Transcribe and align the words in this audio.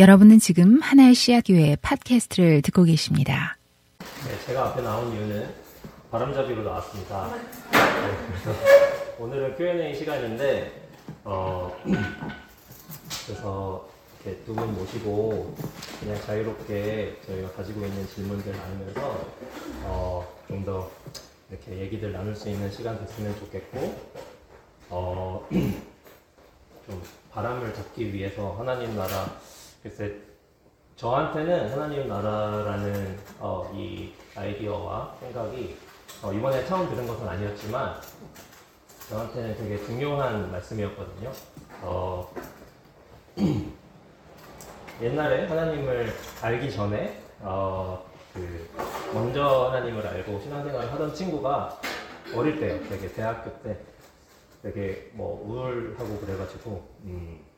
여러분은 0.00 0.38
지금 0.38 0.80
하나의 0.80 1.14
씨앗교회 1.14 1.76
팟캐스트를 1.82 2.62
듣고 2.62 2.84
계십니다. 2.84 3.58
네, 3.98 4.46
제가 4.46 4.68
앞에 4.68 4.80
나온 4.80 5.12
이유는 5.12 5.46
바람잡이로 6.10 6.62
나왔습니다. 6.62 7.30
네, 7.70 7.78
오늘은 9.18 9.56
Q&A 9.58 9.94
시간인데, 9.94 10.88
어, 11.24 11.70
그래서 13.26 13.86
이렇게 14.24 14.42
두 14.44 14.54
분 14.54 14.74
모시고 14.74 15.54
그냥 16.00 16.18
자유롭게 16.22 17.20
저희가 17.26 17.50
가지고 17.52 17.84
있는 17.84 18.08
질문들 18.08 18.52
나누면서 18.56 19.26
어, 19.84 20.26
좀 20.48 20.64
더 20.64 20.90
이렇게 21.50 21.76
얘기들 21.78 22.10
나눌 22.12 22.34
수 22.34 22.48
있는 22.48 22.70
시간 22.72 22.98
됐으면 23.04 23.38
좋겠고, 23.38 24.00
어, 24.88 25.46
좀 26.86 27.02
바람을 27.32 27.74
잡기 27.74 28.14
위해서 28.14 28.54
하나님 28.58 28.96
나라 28.96 29.36
글쎄 29.82 30.14
저한테는 30.96 31.72
하나님 31.72 32.08
나라라는 32.08 33.18
어, 33.38 33.70
이 33.74 34.12
아이디어와 34.36 35.16
생각이 35.20 35.76
어, 36.22 36.32
이번에 36.32 36.66
처음 36.66 36.90
들은 36.90 37.06
것은 37.06 37.26
아니었지만 37.26 37.98
저한테는 39.08 39.56
되게 39.56 39.82
중요한 39.86 40.52
말씀이었거든요. 40.52 41.32
어, 41.82 42.30
옛날에 45.00 45.46
하나님을 45.46 46.12
알기 46.42 46.70
전에 46.70 47.22
어, 47.40 48.04
그 48.34 48.68
먼저 49.14 49.70
하나님을 49.70 50.06
알고 50.06 50.40
신앙생활을 50.40 50.92
하던 50.92 51.14
친구가 51.14 51.80
어릴 52.34 52.60
때요, 52.60 52.78
되게 52.88 53.08
대학교 53.08 53.50
때 53.62 53.78
되게 54.62 55.10
뭐 55.14 55.42
우울하고 55.44 56.18
그래가지고 56.20 56.86
음, 57.04 57.40
막 57.40 57.49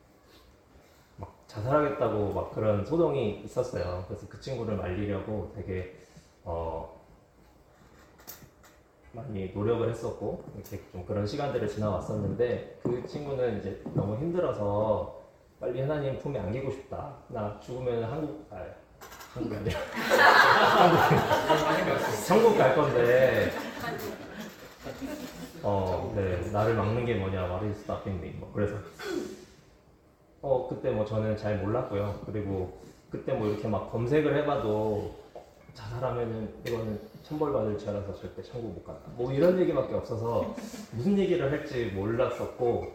자살하겠다고 1.53 2.33
막 2.33 2.51
그런 2.51 2.83
소동이 2.83 3.41
있었어요. 3.45 4.03
그래서 4.07 4.27
그 4.27 4.39
친구를 4.41 4.75
말리려고 4.75 5.51
되게 5.55 5.95
어 6.43 6.99
많이 9.11 9.51
노력을 9.53 9.87
했었고 9.87 10.43
이렇게 10.55 10.81
좀 10.91 11.05
그런 11.05 11.27
시간들을 11.27 11.67
지나왔었는데 11.67 12.79
그 12.81 13.05
친구는 13.07 13.59
이제 13.59 13.83
너무 13.93 14.15
힘들어서 14.15 15.21
빨리 15.59 15.81
하나님 15.81 16.17
품에 16.17 16.39
안기고 16.39 16.71
싶다. 16.71 17.17
나 17.27 17.59
죽으면 17.59 18.03
한국 18.03 18.47
아 18.51 18.65
한국이 19.33 19.55
아니라 19.55 19.79
한국 20.79 20.97
한국 22.29 22.57
갈 22.57 22.75
건데 22.75 23.51
어, 25.61 26.11
네, 26.13 26.51
나를 26.51 26.75
막는 26.75 27.05
게 27.05 27.15
뭐냐, 27.15 27.45
is 27.63 27.79
stopping 27.79 28.21
me? 28.21 28.33
뭐 28.37 28.51
그래서 28.53 28.75
어 30.43 30.67
그때 30.67 30.91
뭐 30.91 31.05
저는 31.05 31.37
잘 31.37 31.57
몰랐고요. 31.59 32.21
그리고 32.25 32.77
그때 33.09 33.31
뭐 33.31 33.47
이렇게 33.47 33.65
막 33.65 33.89
검색을 33.89 34.35
해봐도 34.39 35.15
자살하면은 35.73 36.53
이거는 36.67 36.99
천벌 37.23 37.53
받을 37.53 37.77
죄라서 37.77 38.13
절대 38.13 38.43
천국 38.43 38.73
못 38.73 38.83
간다. 38.83 39.09
뭐 39.15 39.31
이런 39.31 39.57
얘기밖에 39.57 39.95
없어서 39.95 40.53
무슨 40.91 41.17
얘기를 41.17 41.49
할지 41.49 41.91
몰랐었고 41.95 42.91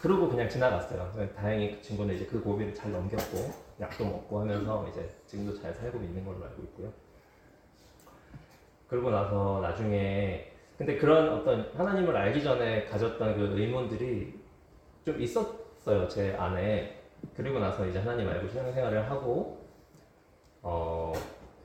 그러고 0.00 0.28
그냥 0.28 0.48
지나갔어요. 0.48 1.28
다행히 1.36 1.76
그 1.76 1.80
친구는 1.80 2.16
이제 2.16 2.26
그 2.26 2.42
고비를 2.42 2.74
잘 2.74 2.90
넘겼고 2.90 3.52
약도 3.80 4.04
먹고 4.04 4.40
하면서 4.40 4.88
이제 4.90 5.08
지금도 5.28 5.60
잘 5.62 5.72
살고 5.72 5.98
있는 5.98 6.24
걸로 6.24 6.44
알고 6.44 6.60
있고요. 6.64 6.92
그러고 8.88 9.10
나서 9.10 9.60
나중에 9.62 10.50
근데 10.76 10.96
그런 10.98 11.34
어떤 11.34 11.70
하나님을 11.76 12.16
알기 12.16 12.42
전에 12.42 12.86
가졌던 12.86 13.36
그 13.36 13.60
의문들이 13.60 14.34
좀 15.04 15.22
있었 15.22 15.63
어요 15.86 16.08
제 16.08 16.34
안에. 16.38 17.00
그리고 17.36 17.58
나서 17.58 17.86
이제 17.86 17.98
하나님 17.98 18.28
알고 18.28 18.48
신앙생활을 18.48 19.10
하고 19.10 19.58
어 20.62 21.12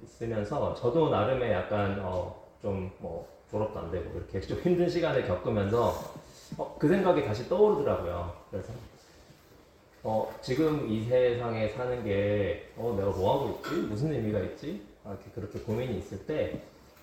있으면서 0.04 0.74
저도 0.76 1.10
나름의 1.10 1.52
약간 1.52 2.00
어 2.04 2.36
좀 2.62 2.92
뭐 3.00 3.26
졸업도 3.50 3.80
안 3.80 3.90
되고 3.90 4.12
이렇게 4.18 4.42
좀 4.46 4.60
힘든 4.60 4.90
시간을 4.90 5.26
겪으면서 5.26 5.96
어, 6.58 6.76
그 6.78 6.90
생각이 6.90 7.24
다시 7.26 7.48
떠오르더라고요. 7.48 8.34
그래서 8.52 8.74
어 10.04 10.30
지금 10.42 10.90
이 10.90 11.06
세상에 11.06 11.70
사는 11.70 12.04
게 12.04 12.74
어 12.78 12.94
내가 12.98 13.10
뭐 13.12 13.34
하고 13.36 13.60
있지? 13.64 13.76
무슨 13.88 14.12
의미가 14.12 14.40
있지? 14.40 14.86
아, 15.06 15.12
이렇게 15.12 15.32
그렇게 15.34 15.60
고민이 15.60 16.00
있을 16.00 16.26
때 16.26 16.62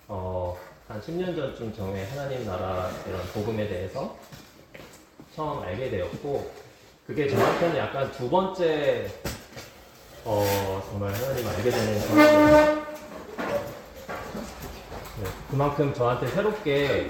어 0.09 0.57
한 0.89 1.01
10년 1.01 1.35
전쯤 1.35 1.73
정에 1.75 2.05
하나님 2.05 2.45
나라 2.47 2.89
이런 3.09 3.21
복음에 3.35 3.67
대해서 3.67 4.17
처음 5.35 5.61
알게 5.63 5.91
되었고 5.91 6.49
그게 7.07 7.29
저한테는 7.29 7.77
약간 7.77 8.11
두 8.11 8.29
번째 8.29 9.07
어 10.25 10.83
정말 10.91 11.13
하나님 11.15 11.47
알게 11.47 11.71
되는 11.71 12.01
경험이에요. 12.01 12.87
네, 15.23 15.25
그만큼 15.49 15.95
저한테 15.95 16.27
새롭게 16.27 17.09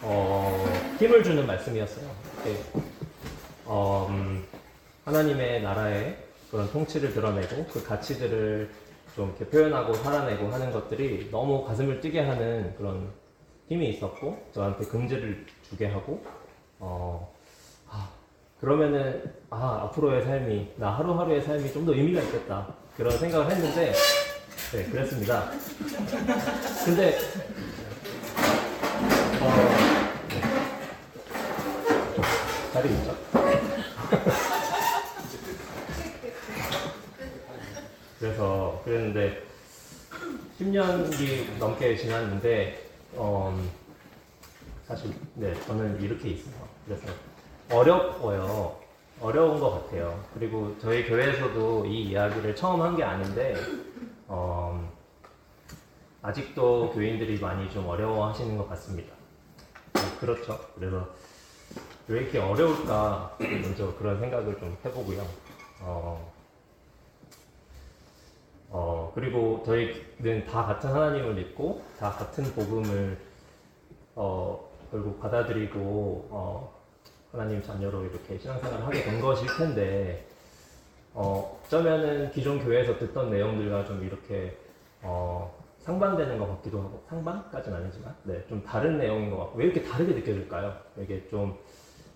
어, 0.00 0.64
힘을 0.98 1.24
주는 1.24 1.44
말씀이었어요. 1.46 2.08
네. 2.44 2.56
어, 3.64 4.06
음, 4.10 4.44
하나님의 5.04 5.62
나라의 5.62 6.18
그런 6.50 6.70
통치를 6.70 7.12
드러내고 7.12 7.66
그 7.66 7.84
가치들을 7.84 8.70
좀 9.16 9.28
이렇게 9.30 9.46
표현하고 9.46 9.94
살아내고 9.94 10.48
하는 10.52 10.70
것들이 10.72 11.30
너무 11.30 11.64
가슴을 11.64 12.00
뛰게 12.00 12.20
하는 12.20 12.74
그런 12.76 13.10
힘이 13.68 13.90
있었고 13.90 14.50
저한테 14.52 14.84
긍지를 14.86 15.46
주게 15.68 15.86
하고 15.86 16.24
어, 16.78 17.31
아, 17.31 17.31
그러면은 18.62 19.22
아 19.50 19.80
앞으로의 19.86 20.22
삶이 20.22 20.74
나 20.76 20.90
하루하루의 20.90 21.42
삶이 21.42 21.72
좀 21.72 21.84
더 21.84 21.92
의미가 21.92 22.20
있겠다 22.22 22.68
그런 22.96 23.18
생각을 23.18 23.50
했는데 23.50 23.92
네 24.72 24.84
그랬습니다. 24.84 25.50
근데 26.84 27.18
어, 29.40 29.52
네. 30.28 30.40
자리 32.72 32.88
있죠? 32.90 33.16
그래서 38.20 38.80
그랬는데 38.84 39.42
10년이 40.60 41.58
넘게 41.58 41.96
지났는데 41.96 42.88
어, 43.14 43.60
사실 44.86 45.10
네 45.34 45.52
저는 45.66 46.00
이렇게 46.00 46.28
있어요. 46.28 46.54
그래서 46.86 47.08
어려워요. 47.70 48.76
어려운 49.20 49.60
것 49.60 49.70
같아요. 49.84 50.22
그리고 50.34 50.76
저희 50.80 51.04
교회에서도 51.06 51.86
이 51.86 52.02
이야기를 52.10 52.56
처음 52.56 52.82
한 52.82 52.96
게 52.96 53.04
아닌데 53.04 53.54
어, 54.26 54.90
아직도 56.22 56.90
교인들이 56.92 57.38
많이 57.38 57.70
좀 57.70 57.86
어려워하시는 57.86 58.56
것 58.58 58.68
같습니다. 58.70 59.14
네, 59.94 60.00
그렇죠. 60.20 60.58
그래서 60.74 61.08
왜 62.08 62.22
이렇게 62.22 62.38
어려울까 62.38 63.36
먼저 63.38 63.94
그런 63.96 64.18
생각을 64.18 64.58
좀 64.58 64.76
해보고요. 64.84 65.22
어, 65.82 66.32
어, 68.70 69.12
그리고 69.14 69.62
저희는 69.64 70.46
다 70.46 70.64
같은 70.66 70.90
하나님을 70.90 71.34
믿고 71.34 71.82
다 71.98 72.10
같은 72.10 72.44
복음을 72.54 73.18
어, 74.16 74.68
결국 74.90 75.20
받아들이고 75.20 76.28
어, 76.30 76.81
하나님 77.32 77.62
자녀로 77.62 78.04
이렇게 78.04 78.38
신앙생활을 78.38 78.86
하게 78.86 79.02
된 79.02 79.20
것일 79.20 79.48
텐데 79.56 80.26
어, 81.14 81.58
어쩌면은 81.64 82.30
기존 82.30 82.62
교회에서 82.62 82.98
듣던 82.98 83.30
내용들과 83.30 83.86
좀 83.86 84.04
이렇게 84.04 84.56
어, 85.00 85.52
상반되는 85.78 86.38
것 86.38 86.46
같기도 86.48 86.80
하고 86.80 87.02
상반까지는 87.08 87.78
아니지만 87.78 88.14
네, 88.24 88.46
좀 88.48 88.62
다른 88.62 88.98
내용인 88.98 89.30
것 89.30 89.38
같고 89.38 89.58
왜 89.58 89.64
이렇게 89.64 89.82
다르게 89.82 90.12
느껴질까요? 90.12 90.76
이게 90.98 91.26
좀, 91.28 91.58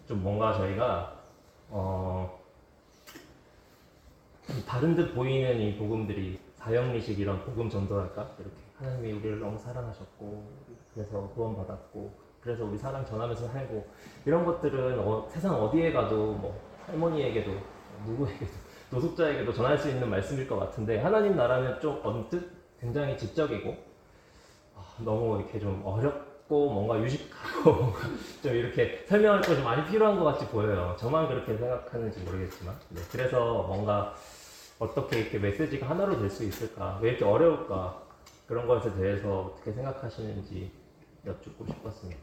좀 0.07 0.23
뭔가 0.23 0.53
저희가 0.53 1.19
어, 1.71 2.39
다른 4.67 4.95
듯 4.95 5.15
보이는 5.15 5.59
이 5.61 5.77
복음들이 5.77 6.39
사형리식 6.57 7.19
이런 7.19 7.43
복음 7.45 7.71
전도랄까 7.71 8.31
이렇게 8.39 8.57
하나님이 8.79 9.13
우리를 9.13 9.41
너무 9.41 9.59
사랑하셨고 9.59 10.47
그래서 10.95 11.29
구원받았고 11.31 12.26
그래서 12.47 12.65
우리 12.65 12.79
사랑 12.79 13.05
전하면서 13.05 13.49
살고 13.49 13.85
이런 14.25 14.45
것들은 14.45 15.01
어, 15.01 15.27
세상 15.29 15.61
어디에 15.61 15.93
가도 15.93 16.35
뭐 16.35 16.57
할머니에게도 16.87 17.51
누구에게도 18.07 18.53
노숙자에게도 18.93 19.53
전할 19.53 19.77
수 19.77 19.89
있는 19.91 20.09
말씀일 20.09 20.47
것 20.47 20.57
같은데 20.57 21.01
하나님 21.01 21.35
나라는 21.35 21.81
좀 21.81 22.01
언뜻 22.05 22.49
굉장히 22.81 23.19
지적이고 23.19 23.77
아, 24.77 24.81
너무 24.99 25.41
이렇게 25.41 25.59
좀 25.59 25.83
어렵고 25.85 26.71
뭔가 26.73 27.01
유식하고 27.03 27.93
좀 28.45 28.55
이렇게 28.55 29.05
설명할 29.09 29.41
거 29.41 29.53
좀 29.53 29.65
많이 29.65 29.85
필요한 29.91 30.17
것 30.17 30.25
같이 30.27 30.47
보여요. 30.47 30.95
저만 31.01 31.27
그렇게 31.27 31.57
생각하는지 31.57 32.21
모르겠지만 32.21 32.77
네, 32.91 33.01
그래서 33.11 33.65
뭔가 33.65 34.15
어떻게 34.79 35.19
이렇게 35.23 35.39
메시지가 35.41 35.91
하나로 35.91 36.17
될 36.21 36.31
수 36.31 36.45
있을까? 36.45 37.01
왜 37.03 37.11
이렇게 37.11 37.25
어려울까? 37.25 38.03
그런 38.47 38.69
것에 38.69 38.95
대해서 38.95 39.53
어떻게 39.53 39.73
생각하시는지 39.73 40.71
여쭙고 41.27 41.67
싶었습니다. 41.67 42.21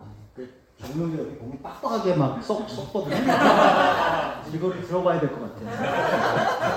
아, 0.00 0.04
그 0.34 0.48
정명재 0.78 1.18
여기 1.22 1.36
보면 1.36 1.62
빡빡하게 1.62 2.14
막 2.16 2.42
썩, 2.42 2.68
썩거든요. 2.68 3.16
이거를 4.52 4.82
들어봐야 4.86 5.20
될 5.20 5.30
것 5.30 5.54
같아요. 5.54 6.76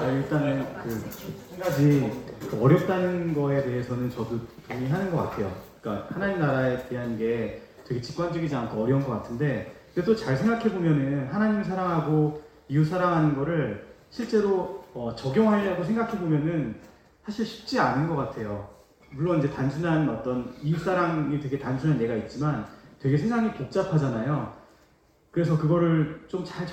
아, 0.00 0.06
일단은 0.10 0.64
그한 0.82 1.60
가지 1.60 2.12
그 2.48 2.62
어렵다는 2.62 3.34
거에 3.34 3.62
대해서는 3.64 4.10
저도 4.10 4.38
동의하는 4.68 5.10
것 5.10 5.30
같아요. 5.30 5.52
그러니까 5.80 6.06
하나님 6.14 6.38
나라에 6.40 6.88
대한 6.88 7.16
게 7.18 7.62
되게 7.86 8.00
직관적이지 8.00 8.54
않고 8.54 8.82
어려운 8.84 9.02
것 9.04 9.10
같은데 9.12 9.74
근데 9.94 10.06
또 10.06 10.14
잘 10.16 10.36
생각해 10.36 10.70
보면은 10.72 11.28
하나님 11.32 11.62
사랑하고 11.64 12.42
이웃 12.68 12.84
사랑하는 12.84 13.34
거를 13.36 13.86
실제로 14.10 14.77
어, 14.94 15.14
적용하려고 15.14 15.84
생각해 15.84 16.18
보면은 16.18 16.76
사실 17.24 17.44
쉽지 17.44 17.78
않은 17.78 18.08
것 18.08 18.16
같아요. 18.16 18.68
물론 19.10 19.38
이제 19.38 19.50
단순한 19.50 20.08
어떤 20.08 20.54
이웃 20.62 20.78
사랑이 20.78 21.38
되게 21.40 21.58
단순한 21.58 22.00
예가 22.00 22.14
있지만 22.16 22.66
되게 22.98 23.16
세상이 23.16 23.52
복잡하잖아요. 23.52 24.56
그래서 25.30 25.58
그거를 25.58 26.24
좀 26.28 26.44
잘 26.44 26.66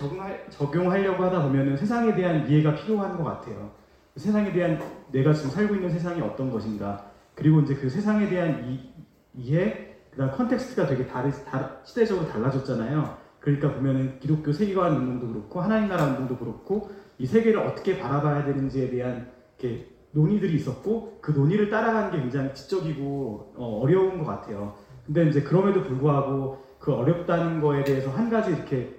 적용하려고 0.50 1.24
하다 1.24 1.44
보면은 1.44 1.78
세상에 1.78 2.16
대한 2.16 2.50
이해가 2.50 2.74
필요한 2.76 3.18
것 3.18 3.24
같아요. 3.24 3.72
세상에 4.16 4.52
대한 4.54 4.80
내가 5.12 5.34
지금 5.34 5.50
살고 5.52 5.76
있는 5.76 5.90
세상이 5.90 6.22
어떤 6.22 6.50
것인가 6.50 7.12
그리고 7.36 7.60
이제 7.62 7.76
그 7.76 7.90
세상에 7.90 8.30
대한 8.30 8.66
이, 8.66 8.90
이해 9.34 9.98
그다음 10.12 10.32
context가 10.32 10.88
되게 10.88 11.06
다르, 11.06 11.30
다, 11.44 11.78
시대적으로 11.84 12.28
달라졌잖아요. 12.30 13.18
그러니까 13.42 13.74
보면은 13.74 14.20
기독교 14.20 14.54
세계관 14.54 14.96
운동도 14.96 15.28
그렇고 15.28 15.62
하나님 15.62 15.90
나라 15.90 16.06
운동도 16.06 16.38
그렇고 16.38 16.90
이 17.18 17.26
세계를 17.26 17.60
어떻게 17.60 17.98
바라봐야 17.98 18.46
되는지에 18.46 18.90
대한 18.90 19.32
이렇게 19.58 19.88
논의들이 20.12 20.56
있었고 20.56 21.20
그 21.22 21.32
논의를 21.32 21.70
따라가는 21.70 22.12
게 22.12 22.20
굉장히 22.20 22.54
지적이고 22.54 23.54
어, 23.56 23.86
려운것 23.88 24.26
같아요. 24.26 24.76
근데 25.06 25.28
이제 25.28 25.42
그럼에도 25.42 25.84
불구하고 25.84 26.64
그 26.80 26.94
어렵다는 26.94 27.62
거에 27.62 27.84
대해서 27.84 28.10
한 28.12 28.30
가지 28.30 28.52
이렇게 28.52 28.96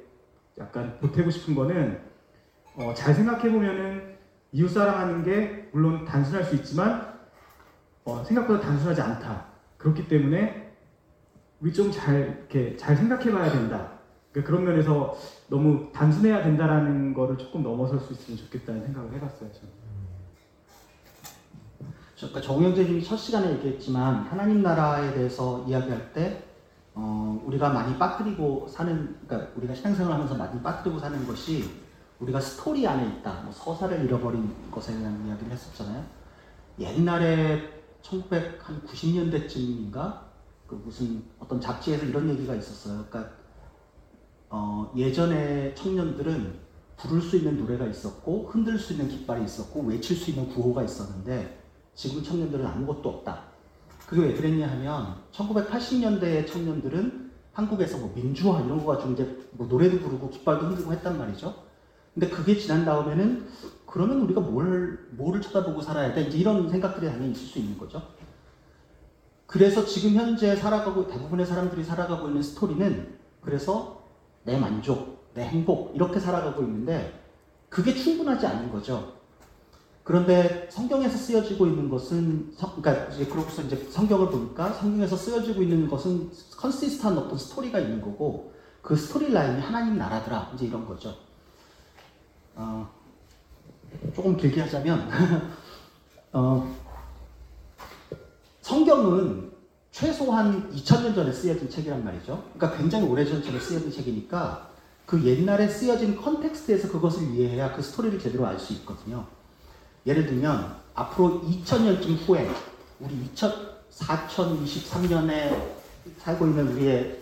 약간 0.59 0.99
보태고 1.01 1.31
싶은 1.31 1.55
거는 1.55 1.99
어, 2.77 2.93
잘 2.95 3.15
생각해 3.15 3.51
보면은 3.51 4.17
이웃 4.53 4.69
사랑하는 4.69 5.23
게 5.23 5.69
물론 5.73 6.05
단순할 6.05 6.45
수 6.45 6.55
있지만 6.57 7.15
어, 8.05 8.23
생각보다 8.25 8.61
단순하지 8.61 9.01
않다. 9.01 9.47
그렇기 9.79 10.09
때문에 10.09 10.73
우리 11.61 11.73
좀 11.73 11.91
잘 11.91 12.37
이렇게 12.39 12.77
잘 12.77 12.97
생각해 12.97 13.31
봐야 13.33 13.51
된다. 13.51 13.93
그러니까 14.31 14.51
그런 14.51 14.65
면에서 14.65 15.17
너무 15.49 15.91
단순해야 15.93 16.43
된다라는 16.43 17.15
거를 17.15 17.39
조금 17.39 17.63
넘어설 17.63 18.01
수 18.01 18.13
있으면 18.13 18.39
좋겠다는 18.39 18.85
생각을 18.85 19.15
해봤어요. 19.15 19.51
저는. 19.53 19.87
그러니까 22.17 22.41
정영재님이 22.41 23.05
첫 23.05 23.17
시간에 23.17 23.53
얘기했지만 23.53 24.25
하나님 24.25 24.63
나라에 24.63 25.13
대해서 25.13 25.63
이야기할 25.67 26.13
때 26.13 26.43
어, 26.95 27.41
우리가 27.45 27.69
많이 27.69 27.97
빠뜨리고 27.99 28.67
사는 28.69 29.17
그러니까 29.27 29.53
우리가 29.57 29.75
신앙생활하면서 29.75 30.35
많이 30.35 30.63
빠뜨리고 30.63 30.99
사는 30.99 31.27
것이 31.27 31.85
우리가 32.19 32.41
스토리 32.41 32.89
안에 32.89 33.19
있다. 33.19 33.43
뭐 33.43 33.53
서사를 33.53 34.03
잃어버린 34.03 34.51
것에 34.71 34.99
대한 34.99 35.27
이야기를 35.27 35.53
했었잖아요. 35.53 36.03
옛날에 36.79 37.83
1990년대쯤인가 38.03 40.21
그 40.67 40.81
무슨 40.83 41.23
어떤 41.39 41.61
잡지에서 41.61 42.07
이런 42.07 42.31
얘기가 42.31 42.55
있었어요. 42.55 43.05
그러니까 43.11 43.35
어, 44.59 44.91
예전에 44.97 45.75
청년들은 45.75 46.55
부를 46.97 47.21
수 47.21 47.37
있는 47.37 47.59
노래가 47.59 47.85
있었고 47.85 48.49
흔들 48.51 48.79
수 48.79 48.95
있는 48.95 49.07
깃발이 49.07 49.45
있었고 49.45 49.83
외칠 49.83 50.17
수 50.17 50.31
있는 50.31 50.49
구호가 50.49 50.83
있었는데 50.83 51.63
지금 51.95 52.23
청년들은 52.23 52.65
아무것도 52.65 53.07
없다. 53.07 53.43
그게 54.07 54.23
왜 54.23 54.33
그랬냐 54.33 54.67
하면 54.67 55.17
1980년대의 55.33 56.47
청년들은 56.47 57.33
한국에서 57.53 57.99
뭐 57.99 58.13
민주화 58.15 58.63
이런 58.63 58.83
거 58.83 58.95
가지고 58.95 59.13
이제 59.13 59.39
뭐 59.53 59.67
노래도 59.67 59.99
부르고 59.99 60.31
깃발도 60.31 60.69
흔들고 60.69 60.93
했단 60.93 61.19
말이죠. 61.19 61.55
근데 62.15 62.31
그게 62.31 62.57
지난 62.57 62.87
다음에는 62.87 63.47
그러면 63.85 64.23
우리가 64.23 64.41
뭘, 64.41 65.07
뭐를 65.11 65.43
쳐다보고 65.43 65.83
살아야 65.83 66.15
돼? 66.15 66.23
이제 66.23 66.39
이런 66.39 66.71
생각들이 66.71 67.07
당연히 67.07 67.33
있을 67.33 67.47
수 67.47 67.59
있는 67.59 67.77
거죠. 67.77 68.01
그래서 69.47 69.85
지금 69.85 70.15
현재 70.15 70.57
살아가고 70.57 71.09
대부분의 71.09 71.45
사람들이 71.45 71.85
살아가고 71.85 72.29
있는 72.29 72.43
스토리는 72.43 73.19
그래서 73.43 74.06
내 74.47 74.57
만족, 74.57 75.33
내 75.35 75.45
행복 75.45 75.95
이렇게 75.95 76.19
살아가고 76.19 76.63
있는데 76.63 77.21
그게 77.69 77.93
충분하지 77.93 78.47
않은 78.47 78.73
거죠. 78.73 79.17
그런데 80.05 80.69
성경에서 80.71 81.19
쓰여지고 81.19 81.67
있는 81.67 81.91
것은 81.91 82.55
그러니까 82.57 83.13
이제 83.13 83.27
그러고서 83.27 83.63
이제 83.63 83.77
성경을 83.91 84.29
보니까 84.29 84.73
성경에서 84.73 85.17
쓰여지고 85.17 85.63
있는 85.63 85.89
것은 85.89 86.31
consistent한 86.57 87.19
어떤 87.19 87.37
스토리가 87.37 87.81
있는 87.81 88.01
거고 88.01 88.55
그 88.81 88.95
스토리 88.95 89.33
라인이 89.33 89.61
하나님 89.61 89.99
나라더라 89.99 90.53
이제 90.55 90.67
이런 90.67 90.87
거죠. 90.87 91.13
어, 92.55 92.89
조금 94.15 94.37
길게 94.37 94.61
하자면 94.61 95.11
어, 96.33 96.73
성경은 98.61 99.46
최소한 99.97 100.71
2000년 100.75 101.15
전에 101.15 101.33
쓰여진 101.33 101.71
책이란 101.71 102.05
말이죠. 102.05 102.45
그러니까 102.53 102.79
굉장히 102.79 103.09
오래전에 103.09 103.59
쓰여진 103.59 103.91
책이니까 103.91 104.69
그 105.07 105.25
옛날에 105.25 105.67
쓰여진 105.67 106.17
컨텍스트에서 106.17 106.89
그것을 106.89 107.31
이해해야 107.31 107.75
그 107.75 107.81
스토리를 107.81 108.19
제대로 108.19 108.45
알 108.45 108.59
수 108.59 108.75
있거든요. 108.75 109.27
예를 110.05 110.27
들면 110.27 110.77
앞으로 110.93 111.41
2000년쯤 111.41 112.29
후에 112.29 112.47
우리 113.01 113.15
2000, 113.25 113.51
4023년에 113.91 115.59
살고 116.19 116.47
있는 116.47 116.69
우리의 116.75 117.19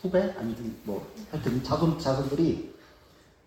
후배 0.00 0.32
아니 0.38 0.54
뭐 0.84 1.12
하여튼 1.32 1.60
자손 1.64 1.98
자손들이 1.98 2.72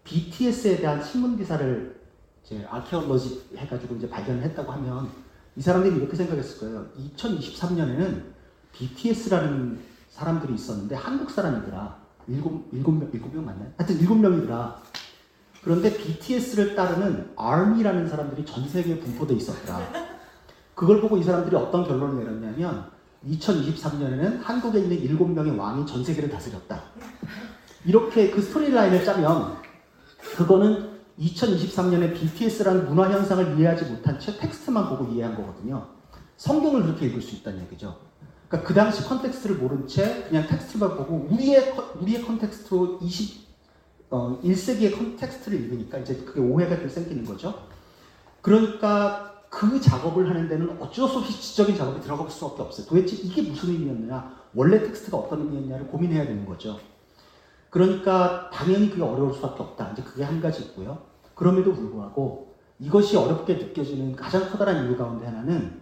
BTS에 0.03 0.81
대한 0.81 1.01
신문 1.01 1.37
기사를 1.37 1.97
이제 2.45 2.67
아케올로지 2.69 3.41
해가지고 3.55 3.95
이제 3.95 4.09
발견을 4.09 4.43
했다고 4.43 4.69
하면 4.69 5.09
이 5.55 5.61
사람들이 5.61 5.95
이렇게 5.95 6.17
생각했을 6.17 6.59
거예요. 6.59 6.87
2023년에는 7.15 8.38
BTS라는 8.73 9.79
사람들이 10.09 10.53
있었는데 10.53 10.95
한국 10.95 11.31
사람이더라. 11.31 11.97
일곱, 12.27 12.69
일곱 12.71 12.91
명, 12.91 13.09
일곱 13.13 13.33
명 13.33 13.45
맞나요? 13.45 13.71
하여튼 13.77 13.99
일곱 13.99 14.15
명이더라. 14.15 14.81
그런데 15.63 15.95
BTS를 15.95 16.75
따르는 16.75 17.31
ARMY라는 17.39 18.07
사람들이 18.07 18.45
전 18.45 18.67
세계에 18.67 18.99
분포돼 18.99 19.33
있었더라. 19.35 19.81
그걸 20.75 21.01
보고 21.01 21.17
이 21.17 21.23
사람들이 21.23 21.55
어떤 21.55 21.83
결론을 21.83 22.23
내렸냐면 22.23 22.89
2023년에는 23.27 24.41
한국에 24.41 24.79
있는 24.79 24.97
일곱 24.97 25.29
명의 25.29 25.57
왕이 25.57 25.85
전 25.85 26.03
세계를 26.03 26.29
다스렸다. 26.29 26.81
이렇게 27.85 28.29
그 28.29 28.41
스토리 28.41 28.71
라인을 28.71 29.03
짜면 29.03 29.57
그거는 30.37 30.99
2023년에 31.19 32.13
BTS라는 32.13 32.87
문화 32.87 33.11
현상을 33.11 33.59
이해하지 33.59 33.85
못한 33.85 34.17
채 34.19 34.37
텍스트만 34.37 34.87
보고 34.87 35.11
이해한 35.11 35.35
거거든요. 35.35 35.87
성경을 36.37 36.83
그렇게 36.83 37.07
읽을 37.07 37.21
수 37.21 37.35
있다는 37.35 37.61
얘기죠. 37.63 38.08
그러니까 38.49 38.67
그 38.67 38.73
당시 38.73 39.03
context를 39.03 39.57
모른 39.57 39.87
채 39.87 40.23
그냥 40.27 40.47
텍스트만 40.47 40.97
보고 40.97 41.27
우리의 41.29 41.73
우리의 42.01 42.23
context로 42.23 42.97
20 43.01 43.47
어, 44.09 44.39
1세기의 44.43 44.97
context를 44.97 45.61
읽으니까 45.61 45.99
이제 45.99 46.15
그게 46.15 46.41
오해가 46.41 46.75
생기는 46.89 47.23
거죠. 47.23 47.67
그러니까 48.41 49.43
그 49.49 49.79
작업을 49.79 50.27
하는 50.29 50.47
데는 50.47 50.81
어쩔 50.81 51.07
수 51.07 51.19
없이 51.19 51.39
지적인 51.39 51.75
작업이 51.75 52.01
들어갈 52.01 52.29
수밖에 52.29 52.63
없어요. 52.63 52.87
도대체 52.87 53.15
이게 53.17 53.43
무슨 53.43 53.69
의미였느냐, 53.69 54.35
원래 54.55 54.79
텍스트가 54.79 55.17
어떤 55.17 55.41
의미였냐를 55.41 55.87
고민해야 55.87 56.25
되는 56.25 56.45
거죠. 56.45 56.79
그러니까 57.69 58.49
당연히 58.51 58.89
그게 58.89 59.03
어려울 59.03 59.33
수밖에 59.33 59.61
없다. 59.61 59.91
이제 59.91 60.01
그게 60.01 60.23
한 60.23 60.41
가지 60.41 60.63
있고요. 60.63 61.03
그럼에도 61.35 61.73
불구하고 61.73 62.55
이것이 62.79 63.15
어렵게 63.15 63.55
느껴지는 63.55 64.15
가장 64.15 64.49
커다란 64.49 64.87
이유 64.87 64.97
가운데 64.97 65.25
하나는 65.25 65.78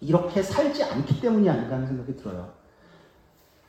이렇게 0.00 0.42
살지 0.42 0.84
않기 0.84 1.20
때문이 1.20 1.48
아닌가 1.48 1.74
하는 1.76 1.86
생각이 1.86 2.16
들어요. 2.16 2.52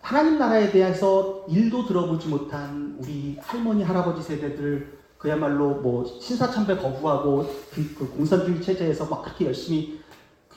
하나님 0.02 0.40
나라에 0.40 0.72
대해서 0.72 1.46
일도 1.50 1.86
들어보지 1.86 2.30
못한 2.30 2.98
우리 3.00 3.38
할머니, 3.42 3.84
할아버지 3.84 4.22
세대들 4.22 5.00
그야말로 5.18 5.76
뭐 5.76 6.06
신사참배 6.06 6.78
거부하고 6.78 7.44
그, 7.74 7.96
그 7.96 8.10
공산주의 8.10 8.62
체제에서 8.62 9.06
막 9.06 9.24
그렇게 9.24 9.46
열심히 9.46 10.00